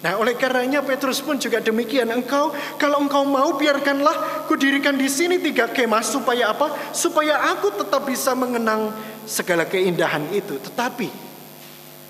Nah 0.02 0.18
oleh 0.18 0.34
karenanya 0.34 0.82
Petrus 0.82 1.22
pun 1.22 1.38
juga 1.38 1.62
demikian. 1.62 2.10
Engkau 2.10 2.50
kalau 2.74 3.06
engkau 3.06 3.22
mau 3.22 3.54
biarkanlah 3.54 4.50
kudirikan 4.50 4.98
di 4.98 5.06
sini 5.06 5.38
tiga 5.38 5.70
kemah 5.70 6.02
supaya 6.02 6.50
apa? 6.50 6.90
Supaya 6.90 7.54
aku 7.54 7.70
tetap 7.70 8.02
bisa 8.02 8.34
mengenang 8.34 8.90
segala 9.30 9.62
keindahan 9.62 10.26
itu. 10.34 10.58
Tetapi 10.58 11.06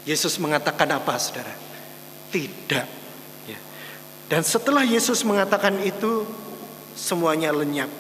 Yesus 0.09 0.41
mengatakan 0.41 0.89
apa 0.89 1.21
saudara? 1.21 1.53
Tidak 2.33 3.06
dan 4.27 4.43
setelah 4.43 4.83
Yesus 4.83 5.23
mengatakan 5.23 5.79
itu, 5.87 6.27
semuanya 6.99 7.55
lenyap. 7.55 7.91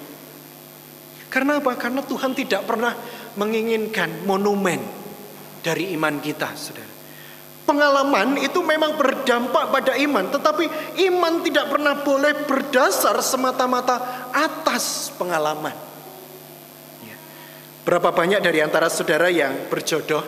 Karena 1.31 1.63
apa? 1.63 1.79
Karena 1.79 2.03
Tuhan 2.03 2.35
tidak 2.35 2.67
pernah 2.67 2.99
menginginkan 3.39 4.27
monumen 4.27 4.83
dari 5.63 5.95
iman 5.95 6.19
kita, 6.19 6.51
saudara. 6.59 6.95
Pengalaman 7.67 8.39
itu 8.43 8.63
memang 8.63 8.95
berdampak 8.95 9.71
pada 9.71 9.99
iman, 9.99 10.31
tetapi 10.31 10.71
iman 11.11 11.43
tidak 11.43 11.67
pernah 11.71 11.95
boleh 11.99 12.47
berdasar 12.47 13.19
semata-mata 13.23 14.31
atas 14.31 15.11
pengalaman. 15.19 15.75
Ya. 17.03 17.19
Berapa 17.83 18.15
banyak 18.15 18.39
dari 18.39 18.63
antara 18.63 18.87
saudara 18.87 19.27
yang 19.31 19.67
berjodoh, 19.67 20.23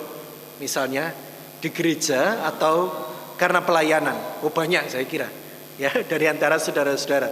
misalnya 0.59 1.15
di 1.63 1.71
gereja 1.71 2.43
atau 2.43 2.91
karena 3.39 3.63
pelayanan? 3.63 4.43
Oh 4.43 4.51
banyak 4.51 4.91
saya 4.91 5.07
kira 5.07 5.31
ya 5.79 5.95
dari 6.11 6.27
antara 6.27 6.59
saudara-saudara. 6.59 7.31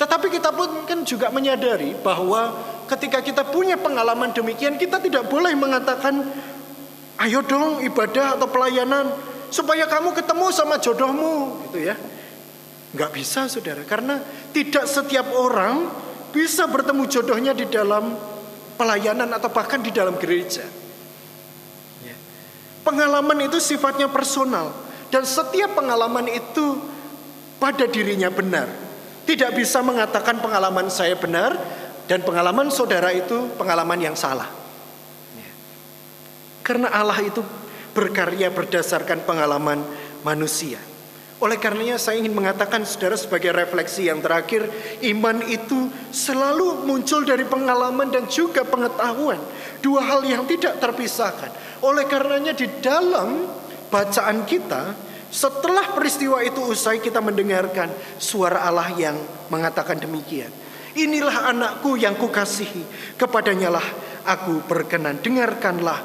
Tetapi 0.00 0.26
kita 0.32 0.54
pun 0.56 0.88
kan 0.88 1.04
juga 1.04 1.28
menyadari 1.28 1.92
bahwa 2.00 2.56
ketika 2.88 3.20
kita 3.20 3.44
punya 3.52 3.76
pengalaman 3.76 4.32
demikian 4.32 4.80
kita 4.80 4.96
tidak 4.96 5.28
boleh 5.28 5.52
mengatakan 5.52 6.24
ayo 7.20 7.44
dong 7.44 7.84
ibadah 7.84 8.40
atau 8.40 8.48
pelayanan 8.48 9.12
supaya 9.52 9.84
kamu 9.84 10.16
ketemu 10.16 10.46
sama 10.54 10.80
jodohmu 10.80 11.68
gitu 11.68 11.92
ya. 11.92 11.98
Nggak 12.96 13.10
bisa 13.12 13.44
saudara 13.50 13.84
karena 13.84 14.24
tidak 14.56 14.88
setiap 14.88 15.28
orang 15.36 15.90
bisa 16.32 16.64
bertemu 16.64 17.04
jodohnya 17.10 17.52
di 17.52 17.68
dalam 17.68 18.16
pelayanan 18.80 19.28
atau 19.36 19.52
bahkan 19.52 19.84
di 19.84 19.92
dalam 19.92 20.16
gereja. 20.16 20.64
Ya. 22.00 22.16
Pengalaman 22.88 23.36
itu 23.44 23.60
sifatnya 23.60 24.08
personal 24.08 24.72
dan 25.12 25.28
setiap 25.28 25.76
pengalaman 25.76 26.24
itu 26.32 26.89
pada 27.60 27.84
dirinya 27.84 28.32
benar. 28.32 28.66
Tidak 29.28 29.52
bisa 29.54 29.84
mengatakan 29.84 30.40
pengalaman 30.40 30.88
saya 30.88 31.14
benar 31.14 31.54
dan 32.10 32.24
pengalaman 32.26 32.72
saudara 32.72 33.14
itu 33.14 33.46
pengalaman 33.54 34.00
yang 34.00 34.16
salah. 34.18 34.48
Karena 36.66 36.90
Allah 36.90 37.20
itu 37.22 37.44
berkarya 37.94 38.50
berdasarkan 38.50 39.22
pengalaman 39.22 39.84
manusia. 40.26 40.80
Oleh 41.40 41.56
karenanya 41.56 41.96
saya 41.96 42.20
ingin 42.20 42.36
mengatakan 42.36 42.84
saudara 42.84 43.16
sebagai 43.16 43.48
refleksi 43.56 44.12
yang 44.12 44.20
terakhir, 44.20 44.68
iman 45.08 45.40
itu 45.48 45.88
selalu 46.12 46.84
muncul 46.84 47.24
dari 47.24 47.48
pengalaman 47.48 48.12
dan 48.12 48.28
juga 48.28 48.60
pengetahuan. 48.60 49.40
Dua 49.80 50.04
hal 50.04 50.20
yang 50.28 50.44
tidak 50.44 50.76
terpisahkan. 50.76 51.80
Oleh 51.80 52.04
karenanya 52.04 52.52
di 52.52 52.68
dalam 52.84 53.48
bacaan 53.88 54.44
kita, 54.44 54.92
setelah 55.30 55.94
peristiwa 55.94 56.42
itu 56.42 56.58
usai 56.66 56.98
kita 56.98 57.22
mendengarkan 57.22 57.90
suara 58.18 58.66
Allah 58.66 58.90
yang 58.98 59.16
mengatakan 59.48 60.02
demikian. 60.02 60.50
Inilah 60.98 61.54
anakku 61.54 61.94
yang 61.94 62.18
kukasihi, 62.18 63.14
kepadanya 63.14 63.70
lah 63.78 63.86
aku 64.26 64.66
berkenan. 64.66 65.22
Dengarkanlah 65.22 66.02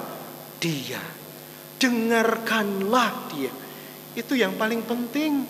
dia. 0.61 1.01
Dengarkanlah 1.81 3.33
dia. 3.33 3.51
Itu 4.13 4.37
yang 4.37 4.53
paling 4.55 4.85
penting 4.85 5.41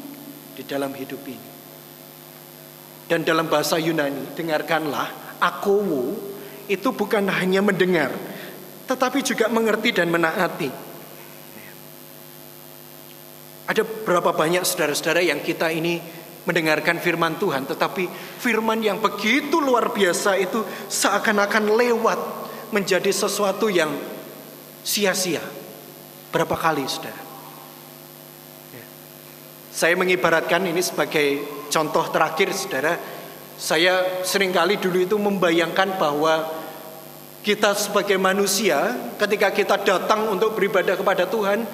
di 0.55 0.63
dalam 0.63 0.95
hidup 0.95 1.19
ini. 1.27 1.49
Dan 3.05 3.21
dalam 3.21 3.45
bahasa 3.45 3.77
Yunani, 3.77 4.33
dengarkanlah, 4.33 5.38
akowo, 5.38 6.15
itu 6.65 6.89
bukan 6.89 7.29
hanya 7.29 7.61
mendengar, 7.61 8.09
tetapi 8.89 9.21
juga 9.21 9.45
mengerti 9.45 9.93
dan 9.93 10.09
menaati. 10.09 10.84
Ada 13.65 13.82
berapa 13.82 14.30
banyak 14.30 14.62
saudara-saudara 14.62 15.25
yang 15.25 15.41
kita 15.41 15.73
ini 15.73 15.97
mendengarkan 16.45 17.01
firman 17.01 17.41
Tuhan, 17.41 17.65
tetapi 17.65 18.06
firman 18.38 18.78
yang 18.78 19.01
begitu 19.01 19.58
luar 19.58 19.89
biasa 19.89 20.38
itu 20.38 20.62
seakan-akan 20.86 21.73
lewat 21.73 22.19
menjadi 22.69 23.10
sesuatu 23.10 23.65
yang 23.65 23.89
sia-sia. 24.86 25.41
Berapa 26.30 26.54
kali, 26.54 26.86
saudara? 26.86 27.17
Ya. 28.69 28.86
Saya 29.73 29.97
mengibaratkan 29.97 30.62
ini 30.69 30.86
sebagai 30.86 31.41
contoh 31.73 32.06
terakhir, 32.13 32.54
saudara. 32.54 32.93
Saya 33.58 34.21
sering 34.21 34.54
kali 34.54 34.78
dulu 34.78 35.01
itu 35.01 35.17
membayangkan 35.17 35.97
bahwa 35.97 36.45
kita 37.41 37.73
sebagai 37.73 38.21
manusia, 38.21 38.93
ketika 39.17 39.49
kita 39.49 39.75
datang 39.82 40.30
untuk 40.30 40.54
beribadah 40.54 40.93
kepada 40.93 41.25
Tuhan, 41.25 41.65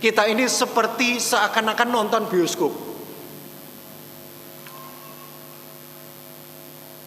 kita 0.00 0.28
ini 0.28 0.44
seperti 0.44 1.16
seakan-akan 1.16 1.88
nonton 1.88 2.22
bioskop. 2.28 2.72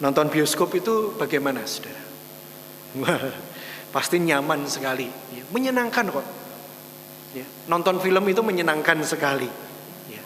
Nonton 0.00 0.26
bioskop 0.32 0.72
itu 0.74 1.12
bagaimana, 1.14 1.60
saudara? 1.68 2.00
Pasti 3.94 4.16
nyaman 4.22 4.64
sekali, 4.64 5.10
ya, 5.34 5.44
menyenangkan 5.52 6.08
kok. 6.08 6.26
Ya, 7.36 7.46
nonton 7.70 8.02
film 8.02 8.24
itu 8.26 8.42
menyenangkan 8.42 9.02
sekali. 9.06 9.46
Ya. 10.08 10.22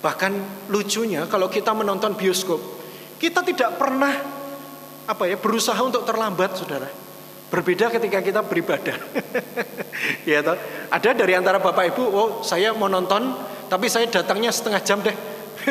Bahkan 0.00 0.32
lucunya 0.72 1.26
kalau 1.26 1.50
kita 1.50 1.74
menonton 1.74 2.14
bioskop, 2.14 2.62
kita 3.18 3.42
tidak 3.42 3.76
pernah 3.76 4.12
apa 5.08 5.24
ya 5.24 5.36
berusaha 5.36 5.76
untuk 5.82 6.06
terlambat, 6.06 6.56
saudara. 6.56 7.07
Berbeda 7.48 7.88
ketika 7.88 8.20
kita 8.20 8.40
beribadah. 8.44 8.96
ya 10.28 10.44
toh? 10.44 10.56
Ada 10.92 11.16
dari 11.16 11.32
antara 11.32 11.56
Bapak 11.56 11.96
Ibu, 11.96 12.04
oh 12.12 12.28
saya 12.44 12.76
mau 12.76 12.92
nonton 12.92 13.32
tapi 13.68 13.88
saya 13.88 14.08
datangnya 14.08 14.52
setengah 14.52 14.80
jam 14.84 15.00
deh. 15.00 15.16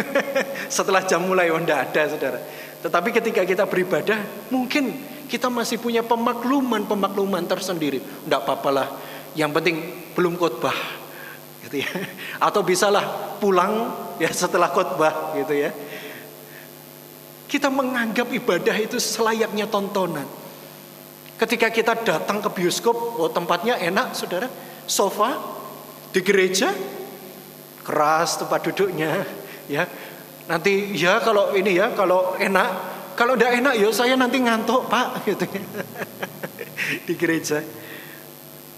Setelah 0.78 1.06
jam 1.06 1.26
mulai 1.26 1.50
oh 1.50 1.58
enggak 1.58 1.94
ada 1.94 2.02
Saudara. 2.10 2.40
Tetapi 2.82 3.10
ketika 3.10 3.42
kita 3.42 3.66
beribadah, 3.66 4.22
mungkin 4.54 4.94
kita 5.26 5.50
masih 5.50 5.82
punya 5.82 6.06
pemakluman-pemakluman 6.06 7.46
tersendiri. 7.50 8.02
Enggak 8.26 8.46
apa-apalah. 8.46 8.88
Yang 9.34 9.52
penting 9.62 9.76
belum 10.14 10.38
khotbah. 10.38 10.78
Gitu 11.66 11.82
ya. 11.82 11.90
Atau 12.48 12.62
bisalah 12.62 13.38
pulang 13.42 13.94
ya 14.22 14.30
setelah 14.30 14.70
khotbah 14.70 15.34
gitu 15.38 15.54
ya. 15.58 15.74
Kita 17.50 17.70
menganggap 17.74 18.30
ibadah 18.30 18.76
itu 18.78 19.02
selayaknya 19.02 19.66
tontonan. 19.70 20.37
Ketika 21.38 21.70
kita 21.70 21.94
datang 22.02 22.42
ke 22.42 22.50
bioskop, 22.50 22.98
oh 23.22 23.30
tempatnya 23.30 23.78
enak, 23.78 24.18
saudara. 24.18 24.50
Sofa 24.90 25.38
di 26.10 26.26
gereja, 26.26 26.74
keras 27.86 28.42
tempat 28.42 28.66
duduknya, 28.66 29.22
ya. 29.74 29.86
Nanti 30.50 30.98
ya 30.98 31.22
kalau 31.22 31.54
ini 31.54 31.78
ya, 31.78 31.94
kalau 31.94 32.34
enak, 32.42 32.70
kalau 33.14 33.38
udah 33.38 33.54
enak 33.54 33.76
ya 33.78 33.92
saya 33.94 34.18
nanti 34.18 34.42
ngantuk 34.42 34.90
pak, 34.90 35.20
gitu 35.30 35.46
di 37.06 37.14
gereja. 37.14 37.62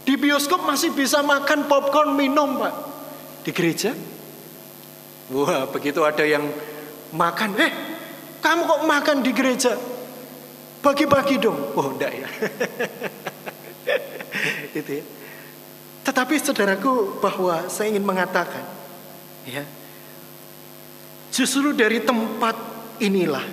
Di 0.04 0.18
bioskop 0.18 0.66
masih 0.66 0.92
bisa 0.92 1.22
makan 1.24 1.70
popcorn 1.70 2.18
minum 2.18 2.60
pak. 2.60 2.74
Di 3.46 3.56
gereja, 3.56 3.96
wah 5.32 5.64
begitu 5.70 6.04
ada 6.04 6.26
yang 6.28 6.44
makan, 7.16 7.56
eh 7.56 7.72
kamu 8.44 8.62
kok 8.68 8.82
makan 8.84 9.18
di 9.24 9.32
gereja? 9.32 9.78
Bagi-bagi 10.80 11.36
dong. 11.44 11.76
Oh, 11.76 11.92
enggak 11.92 12.12
ya. 12.16 12.28
itu 14.80 14.92
ya. 15.02 15.06
Tetapi 16.08 16.34
saudaraku 16.40 17.20
bahwa 17.20 17.68
saya 17.68 17.92
ingin 17.92 18.06
mengatakan 18.08 18.64
ya. 19.44 19.64
Justru 21.30 21.76
dari 21.78 22.02
tempat 22.02 22.58
inilah 22.98 23.46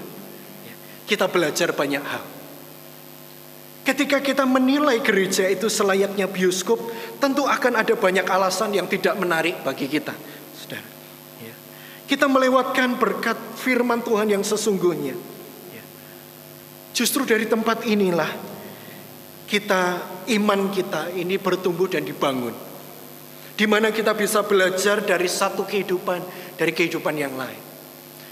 kita 1.06 1.30
belajar 1.30 1.70
banyak 1.70 2.02
hal. 2.02 2.24
Ketika 3.86 4.18
kita 4.18 4.42
menilai 4.42 4.98
gereja 4.98 5.46
itu 5.46 5.70
selayaknya 5.70 6.26
bioskop, 6.26 6.82
tentu 7.22 7.46
akan 7.46 7.78
ada 7.78 7.94
banyak 7.94 8.26
alasan 8.26 8.74
yang 8.74 8.90
tidak 8.90 9.14
menarik 9.14 9.62
bagi 9.62 9.86
kita. 9.86 10.10
Saudara. 10.58 10.82
Ya. 11.38 11.54
Kita 12.10 12.26
melewatkan 12.26 12.98
berkat 12.98 13.38
firman 13.54 14.02
Tuhan 14.02 14.26
yang 14.26 14.42
sesungguhnya. 14.42 15.14
Justru 16.96 17.28
dari 17.28 17.44
tempat 17.44 17.84
inilah 17.84 18.32
kita, 19.44 20.00
iman 20.32 20.72
kita 20.72 21.12
ini 21.12 21.36
bertumbuh 21.36 21.92
dan 21.92 22.08
dibangun. 22.08 22.56
Di 23.52 23.68
mana 23.68 23.92
kita 23.92 24.16
bisa 24.16 24.40
belajar 24.40 25.04
dari 25.04 25.28
satu 25.28 25.68
kehidupan, 25.68 26.24
dari 26.56 26.72
kehidupan 26.72 27.12
yang 27.20 27.36
lain. 27.36 27.60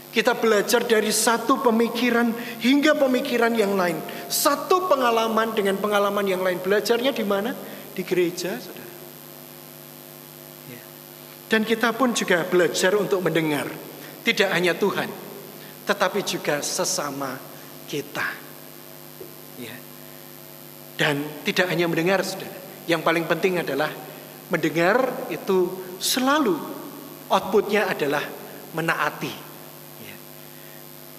Kita 0.08 0.32
belajar 0.32 0.80
dari 0.88 1.12
satu 1.12 1.60
pemikiran 1.60 2.32
hingga 2.64 2.96
pemikiran 2.96 3.52
yang 3.52 3.76
lain. 3.76 4.00
Satu 4.32 4.88
pengalaman 4.88 5.52
dengan 5.52 5.76
pengalaman 5.76 6.24
yang 6.24 6.40
lain. 6.40 6.56
Belajarnya 6.64 7.12
di 7.12 7.24
mana? 7.26 7.52
Di 7.92 8.00
gereja, 8.00 8.56
saudara. 8.56 8.94
Ya. 10.72 10.82
Dan 11.52 11.68
kita 11.68 11.92
pun 11.92 12.16
juga 12.16 12.48
belajar 12.48 12.96
untuk 12.96 13.20
mendengar. 13.20 13.68
Tidak 14.24 14.48
hanya 14.48 14.72
Tuhan, 14.72 15.12
tetapi 15.84 16.24
juga 16.24 16.64
sesama 16.64 17.36
kita. 17.90 18.43
Ya. 21.04 21.12
Dan 21.12 21.24
tidak 21.44 21.68
hanya 21.68 21.84
mendengar, 21.86 22.24
saudara. 22.24 22.56
Yang 22.88 23.00
paling 23.04 23.24
penting 23.28 23.60
adalah 23.60 23.92
mendengar 24.48 25.28
itu 25.32 25.72
selalu 26.00 26.56
outputnya 27.32 27.88
adalah 27.88 28.24
menaati 28.76 29.44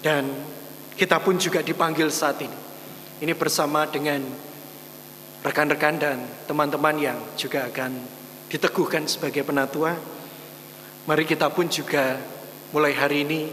dan 0.06 0.30
kita 0.94 1.18
pun 1.18 1.34
juga 1.34 1.66
dipanggil 1.66 2.06
saat 2.14 2.38
ini. 2.38 2.54
Ini 3.26 3.34
bersama 3.34 3.90
dengan 3.90 4.22
rekan-rekan 5.42 5.94
dan 5.98 6.22
teman-teman 6.46 6.94
yang 6.94 7.18
juga 7.34 7.66
akan 7.66 7.90
diteguhkan 8.46 9.10
sebagai 9.10 9.42
penatua. 9.42 9.98
Mari 11.10 11.26
kita 11.26 11.50
pun 11.50 11.66
juga 11.66 12.22
mulai 12.70 12.94
hari 12.94 13.26
ini 13.26 13.50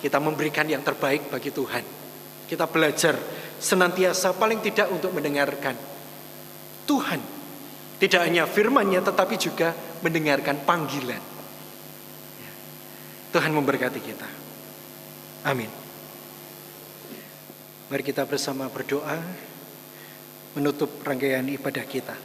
kita 0.00 0.16
memberikan 0.16 0.64
yang 0.64 0.80
terbaik 0.80 1.28
bagi 1.28 1.52
Tuhan. 1.52 1.84
Kita 2.48 2.64
belajar 2.64 3.20
senantiasa 3.58 4.34
paling 4.34 4.62
tidak 4.62 4.88
untuk 4.90 5.10
mendengarkan 5.12 5.74
Tuhan. 6.88 7.20
Tidak 7.98 8.20
hanya 8.22 8.46
firmannya 8.46 9.02
tetapi 9.02 9.34
juga 9.34 9.74
mendengarkan 10.00 10.62
panggilan. 10.62 11.22
Tuhan 13.28 13.52
memberkati 13.52 14.00
kita. 14.00 14.28
Amin. 15.44 15.68
Mari 17.88 18.02
kita 18.06 18.24
bersama 18.24 18.70
berdoa 18.70 19.18
menutup 20.56 21.02
rangkaian 21.04 21.44
ibadah 21.44 21.84
kita. 21.84 22.16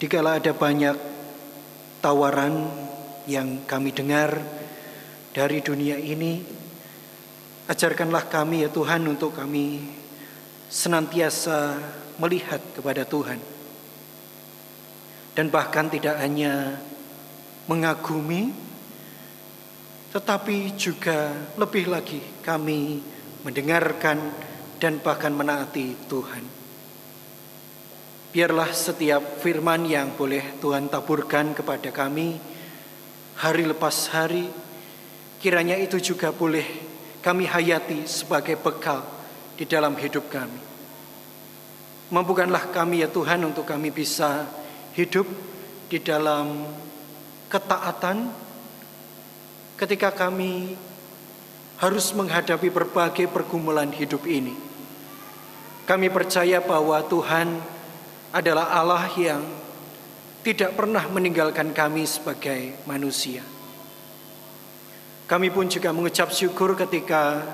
Dikala 0.00 0.36
ada 0.36 0.52
banyak 0.52 1.13
tawaran 2.04 2.68
yang 3.24 3.64
kami 3.64 3.88
dengar 3.96 4.36
dari 5.32 5.64
dunia 5.64 5.96
ini, 5.96 6.44
ajarkanlah 7.64 8.28
kami 8.28 8.68
ya 8.68 8.68
Tuhan 8.68 9.08
untuk 9.08 9.32
kami 9.32 9.80
senantiasa 10.68 11.80
melihat 12.20 12.60
kepada 12.76 13.08
Tuhan 13.08 13.40
dan 15.32 15.48
bahkan 15.48 15.88
tidak 15.88 16.20
hanya 16.20 16.76
mengagumi, 17.64 18.52
tetapi 20.12 20.76
juga 20.76 21.32
lebih 21.56 21.88
lagi 21.88 22.20
kami 22.44 23.00
mendengarkan 23.48 24.20
dan 24.76 25.00
bahkan 25.00 25.32
menaati 25.32 26.04
Tuhan. 26.04 26.63
Biarlah 28.34 28.74
setiap 28.74 29.38
firman 29.38 29.86
yang 29.86 30.18
boleh 30.18 30.58
Tuhan 30.58 30.90
taburkan 30.90 31.54
kepada 31.54 31.94
kami 31.94 32.34
hari 33.38 33.62
lepas 33.62 34.10
hari, 34.10 34.50
kiranya 35.38 35.78
itu 35.78 36.02
juga 36.02 36.34
boleh 36.34 36.66
kami 37.22 37.46
hayati 37.46 38.10
sebagai 38.10 38.58
bekal 38.58 39.06
di 39.54 39.62
dalam 39.70 39.94
hidup 39.94 40.26
kami. 40.34 40.58
Mampukanlah 42.10 42.74
kami 42.74 43.06
ya 43.06 43.08
Tuhan 43.08 43.38
untuk 43.46 43.70
kami 43.70 43.94
bisa 43.94 44.50
hidup 44.98 45.30
di 45.86 46.02
dalam 46.02 46.66
ketaatan 47.46 48.34
ketika 49.78 50.10
kami 50.10 50.74
harus 51.78 52.10
menghadapi 52.10 52.66
berbagai 52.66 53.30
pergumulan 53.30 53.94
hidup 53.94 54.26
ini. 54.26 54.58
Kami 55.86 56.10
percaya 56.10 56.58
bahwa 56.58 56.98
Tuhan 57.06 57.73
adalah 58.34 58.74
Allah 58.74 59.06
yang 59.14 59.46
tidak 60.42 60.74
pernah 60.74 61.06
meninggalkan 61.06 61.70
kami 61.70 62.02
sebagai 62.02 62.74
manusia. 62.82 63.46
Kami 65.30 65.54
pun 65.54 65.70
juga 65.70 65.94
mengucap 65.94 66.34
syukur 66.34 66.74
ketika 66.74 67.46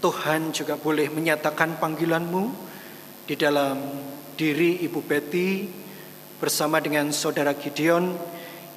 Tuhan 0.00 0.48
juga 0.50 0.80
boleh 0.80 1.12
menyatakan 1.12 1.76
panggilanmu 1.76 2.44
di 3.28 3.36
dalam 3.36 3.76
diri 4.32 4.80
Ibu 4.80 5.00
Betty 5.04 5.68
bersama 6.40 6.80
dengan 6.80 7.12
saudara 7.12 7.52
Gideon 7.52 8.16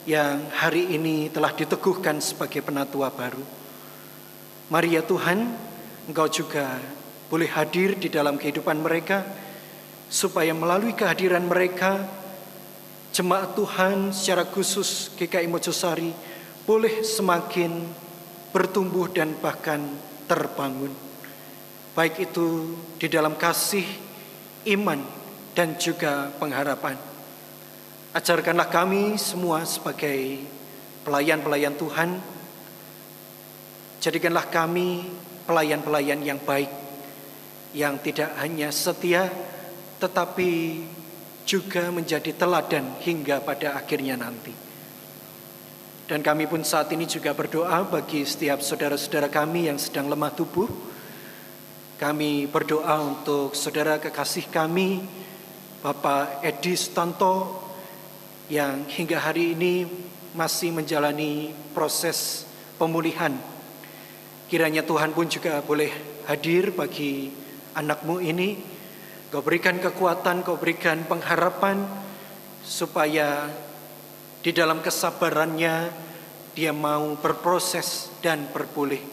yang 0.04 0.52
hari 0.52 0.94
ini 0.94 1.32
telah 1.32 1.56
diteguhkan 1.56 2.20
sebagai 2.20 2.60
penatua 2.60 3.08
baru. 3.10 3.42
Mari 4.68 5.00
ya 5.00 5.04
Tuhan, 5.04 5.48
Engkau 6.12 6.28
juga 6.28 6.76
boleh 7.32 7.48
hadir 7.56 7.96
di 7.96 8.12
dalam 8.12 8.36
kehidupan 8.36 8.80
mereka 8.84 9.47
supaya 10.08 10.56
melalui 10.56 10.96
kehadiran 10.96 11.44
mereka 11.44 12.08
jemaat 13.12 13.56
Tuhan 13.56 14.16
secara 14.16 14.48
khusus 14.48 15.12
GKI 15.20 15.48
Mojosari 15.52 16.12
boleh 16.68 17.04
semakin 17.04 17.88
bertumbuh 18.52 19.08
dan 19.12 19.36
bahkan 19.40 19.84
terbangun. 20.28 20.92
Baik 21.96 22.30
itu 22.30 22.78
di 23.02 23.08
dalam 23.10 23.34
kasih, 23.40 23.88
iman, 24.70 25.02
dan 25.58 25.74
juga 25.82 26.30
pengharapan. 26.38 26.94
Ajarkanlah 28.14 28.70
kami 28.70 29.18
semua 29.18 29.66
sebagai 29.66 30.46
pelayan-pelayan 31.02 31.74
Tuhan. 31.74 32.22
Jadikanlah 33.98 34.46
kami 34.54 35.10
pelayan-pelayan 35.50 36.22
yang 36.22 36.38
baik, 36.38 36.70
yang 37.74 37.98
tidak 37.98 38.30
hanya 38.38 38.70
setia, 38.70 39.32
tetapi 39.98 40.84
juga 41.48 41.90
menjadi 41.90 42.36
teladan 42.36 43.00
hingga 43.02 43.40
pada 43.40 43.80
akhirnya 43.80 44.20
nanti. 44.20 44.52
Dan 46.08 46.24
kami 46.24 46.48
pun 46.48 46.64
saat 46.64 46.88
ini 46.96 47.04
juga 47.04 47.36
berdoa 47.36 47.84
bagi 47.84 48.24
setiap 48.24 48.64
saudara-saudara 48.64 49.28
kami 49.28 49.68
yang 49.68 49.76
sedang 49.76 50.08
lemah 50.08 50.32
tubuh. 50.32 50.68
Kami 52.00 52.48
berdoa 52.48 53.04
untuk 53.04 53.58
saudara 53.58 54.00
kekasih 54.00 54.48
kami, 54.48 55.04
Bapak 55.84 56.46
Edi 56.46 56.78
Stanto, 56.80 57.60
yang 58.48 58.88
hingga 58.88 59.20
hari 59.20 59.52
ini 59.52 59.84
masih 60.32 60.72
menjalani 60.72 61.52
proses 61.76 62.48
pemulihan. 62.80 63.36
Kiranya 64.48 64.88
Tuhan 64.88 65.12
pun 65.12 65.28
juga 65.28 65.60
boleh 65.60 65.92
hadir 66.30 66.72
bagi 66.72 67.34
anakmu 67.76 68.24
ini. 68.24 68.77
Kau 69.28 69.44
berikan 69.44 69.76
kekuatan, 69.76 70.40
kau 70.40 70.56
berikan 70.56 71.04
pengharapan 71.04 71.84
supaya 72.64 73.52
di 74.40 74.56
dalam 74.56 74.80
kesabarannya 74.80 75.92
dia 76.56 76.72
mau 76.72 77.12
berproses 77.20 78.08
dan 78.24 78.48
berpulih. 78.56 79.04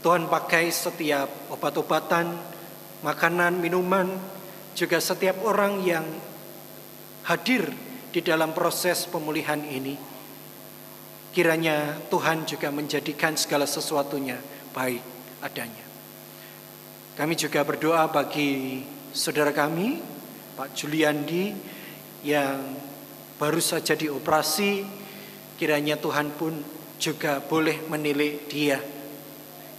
Tuhan 0.00 0.32
pakai 0.32 0.72
setiap 0.72 1.52
obat-obatan, 1.52 2.32
makanan, 3.04 3.60
minuman, 3.60 4.08
juga 4.72 4.96
setiap 4.96 5.44
orang 5.44 5.84
yang 5.84 6.06
hadir 7.28 7.68
di 8.08 8.24
dalam 8.24 8.56
proses 8.56 9.04
pemulihan 9.04 9.60
ini. 9.60 9.98
Kiranya 11.36 12.00
Tuhan 12.08 12.48
juga 12.48 12.72
menjadikan 12.72 13.36
segala 13.36 13.68
sesuatunya 13.68 14.40
baik 14.72 15.04
adanya. 15.44 15.84
Kami 17.18 17.34
juga 17.36 17.60
berdoa 17.66 18.08
bagi 18.08 18.80
saudara 19.18 19.50
kami, 19.50 19.98
Pak 20.54 20.78
Juliandi, 20.78 21.50
yang 22.22 22.78
baru 23.34 23.58
saja 23.58 23.98
dioperasi. 23.98 24.86
Kiranya 25.58 25.98
Tuhan 25.98 26.30
pun 26.38 26.54
juga 27.02 27.42
boleh 27.42 27.82
menilai 27.90 28.46
dia. 28.46 28.78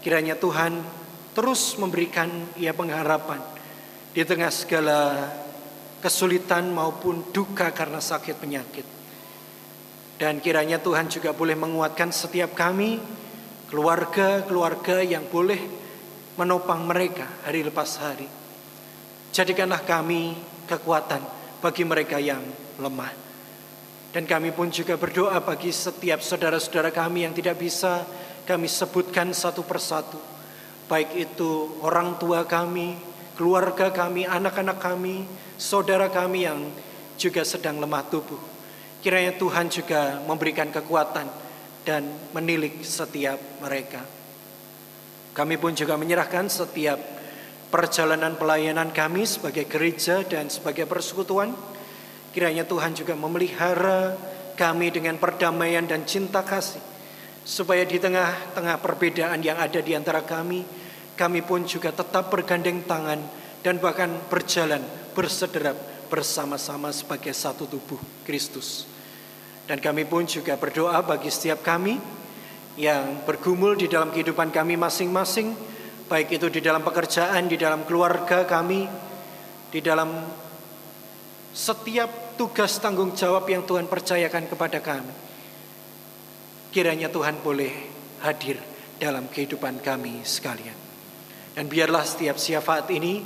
Kiranya 0.03 0.35
Tuhan 0.35 0.83
terus 1.31 1.79
memberikan 1.79 2.27
ia 2.59 2.75
pengharapan 2.75 3.39
di 4.11 4.27
tengah 4.27 4.51
segala 4.51 4.99
kesulitan 6.03 6.75
maupun 6.75 7.31
duka 7.31 7.71
karena 7.71 8.03
sakit 8.03 8.35
penyakit. 8.35 8.83
Dan 10.19 10.43
kiranya 10.43 10.83
Tuhan 10.83 11.07
juga 11.07 11.31
boleh 11.31 11.55
menguatkan 11.55 12.11
setiap 12.11 12.51
kami, 12.51 12.99
keluarga-keluarga 13.71 14.99
yang 14.99 15.23
boleh 15.31 15.63
menopang 16.35 16.83
mereka 16.83 17.23
hari 17.47 17.63
lepas 17.63 18.03
hari. 18.03 18.38
Jadikanlah 19.29 19.85
kami 19.85 20.33
kekuatan 20.65 21.21
bagi 21.61 21.83
mereka 21.85 22.17
yang 22.17 22.41
lemah. 22.81 23.13
Dan 24.09 24.25
kami 24.25 24.49
pun 24.49 24.73
juga 24.73 24.97
berdoa 24.97 25.37
bagi 25.37 25.69
setiap 25.69 26.17
saudara-saudara 26.25 26.89
kami 26.89 27.29
yang 27.29 27.33
tidak 27.37 27.61
bisa 27.61 28.01
kami 28.49 28.65
sebutkan 28.65 29.29
satu 29.29 29.61
persatu. 29.61 30.17
Baik 30.89 31.13
itu 31.29 31.77
orang 31.85 32.17
tua 32.17 32.41
kami, 32.49 32.97
keluarga 33.37 33.93
kami, 33.93 34.25
anak-anak 34.25 34.81
kami, 34.81 35.29
saudara 35.61 36.09
kami 36.09 36.49
yang 36.49 36.73
juga 37.21 37.45
sedang 37.45 37.77
lemah 37.77 38.01
tubuh. 38.09 38.41
Kiranya 39.05 39.37
Tuhan 39.37 39.69
juga 39.69 40.17
memberikan 40.25 40.73
kekuatan 40.73 41.29
dan 41.85 42.09
menilik 42.33 42.81
setiap 42.81 43.37
mereka. 43.61 44.01
Kami 45.37 45.55
pun 45.61 45.77
juga 45.77 45.93
menyerahkan 45.95 46.49
setiap 46.49 47.18
perjalanan 47.69 48.35
pelayanan 48.35 48.89
kami 48.89 49.29
sebagai 49.29 49.69
gereja 49.69 50.25
dan 50.25 50.49
sebagai 50.49 50.89
persekutuan 50.89 51.53
Kiranya 52.29 52.61
Tuhan 52.61 52.93
juga 52.93 53.17
memelihara 53.17 54.13
kami 54.53 54.93
dengan 54.93 55.17
perdamaian 55.17 55.81
dan 55.81 56.05
cinta 56.05 56.45
kasih. 56.45 56.81
Supaya 57.41 57.81
di 57.81 57.97
tengah-tengah 57.97 58.77
perbedaan 58.77 59.41
yang 59.41 59.57
ada 59.57 59.81
di 59.81 59.97
antara 59.97 60.21
kami, 60.21 60.61
kami 61.17 61.41
pun 61.41 61.65
juga 61.65 61.89
tetap 61.89 62.29
bergandeng 62.29 62.85
tangan 62.85 63.17
dan 63.65 63.81
bahkan 63.81 64.13
berjalan 64.29 64.85
bersederap 65.17 65.73
bersama-sama 66.13 66.93
sebagai 66.93 67.33
satu 67.33 67.65
tubuh 67.65 67.97
Kristus. 68.21 68.85
Dan 69.65 69.81
kami 69.81 70.05
pun 70.05 70.29
juga 70.29 70.53
berdoa 70.53 71.01
bagi 71.01 71.33
setiap 71.33 71.65
kami 71.65 71.97
yang 72.77 73.25
bergumul 73.25 73.73
di 73.73 73.89
dalam 73.89 74.13
kehidupan 74.13 74.53
kami 74.53 74.77
masing-masing, 74.77 75.57
baik 76.09 76.41
itu 76.41 76.49
di 76.49 76.59
dalam 76.59 76.81
pekerjaan, 76.81 77.45
di 77.45 77.53
dalam 77.53 77.85
keluarga 77.85 78.41
kami, 78.49 78.89
di 79.69 79.79
dalam 79.79 80.09
setiap 81.53 82.33
tugas 82.33 82.81
tanggung 82.81 83.13
jawab 83.13 83.45
yang 83.45 83.61
Tuhan 83.69 83.85
percayakan 83.85 84.49
kepada 84.49 84.81
kami. 84.81 85.13
Kiranya 86.73 87.13
Tuhan 87.13 87.45
boleh 87.45 87.73
hadir 88.25 88.57
dalam 88.97 89.29
kehidupan 89.29 89.85
kami 89.85 90.25
sekalian. 90.25 90.75
Dan 91.53 91.69
biarlah 91.69 92.01
setiap 92.01 92.41
syafaat 92.41 92.89
ini 92.89 93.21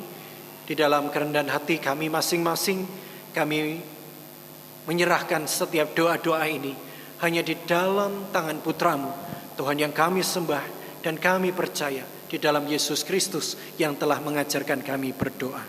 di 0.67 0.75
dalam 0.75 1.07
kerendahan 1.07 1.51
hati 1.51 1.79
kami 1.79 2.07
masing-masing 2.11 2.87
kami 3.35 3.83
menyerahkan 4.87 5.43
setiap 5.47 5.91
doa-doa 5.91 6.43
ini 6.47 6.71
hanya 7.19 7.43
di 7.43 7.55
dalam 7.67 8.31
tangan 8.31 8.63
putramu 8.63 9.11
Tuhan 9.59 9.79
yang 9.79 9.91
kami 9.91 10.23
sembah 10.23 10.63
dan 11.03 11.19
kami 11.19 11.51
percaya 11.51 12.12
di 12.33 12.41
dalam 12.41 12.65
Yesus 12.65 13.05
Kristus 13.05 13.53
yang 13.77 13.93
telah 13.93 14.17
mengajarkan 14.17 14.81
kami 14.81 15.13
berdoa. 15.13 15.61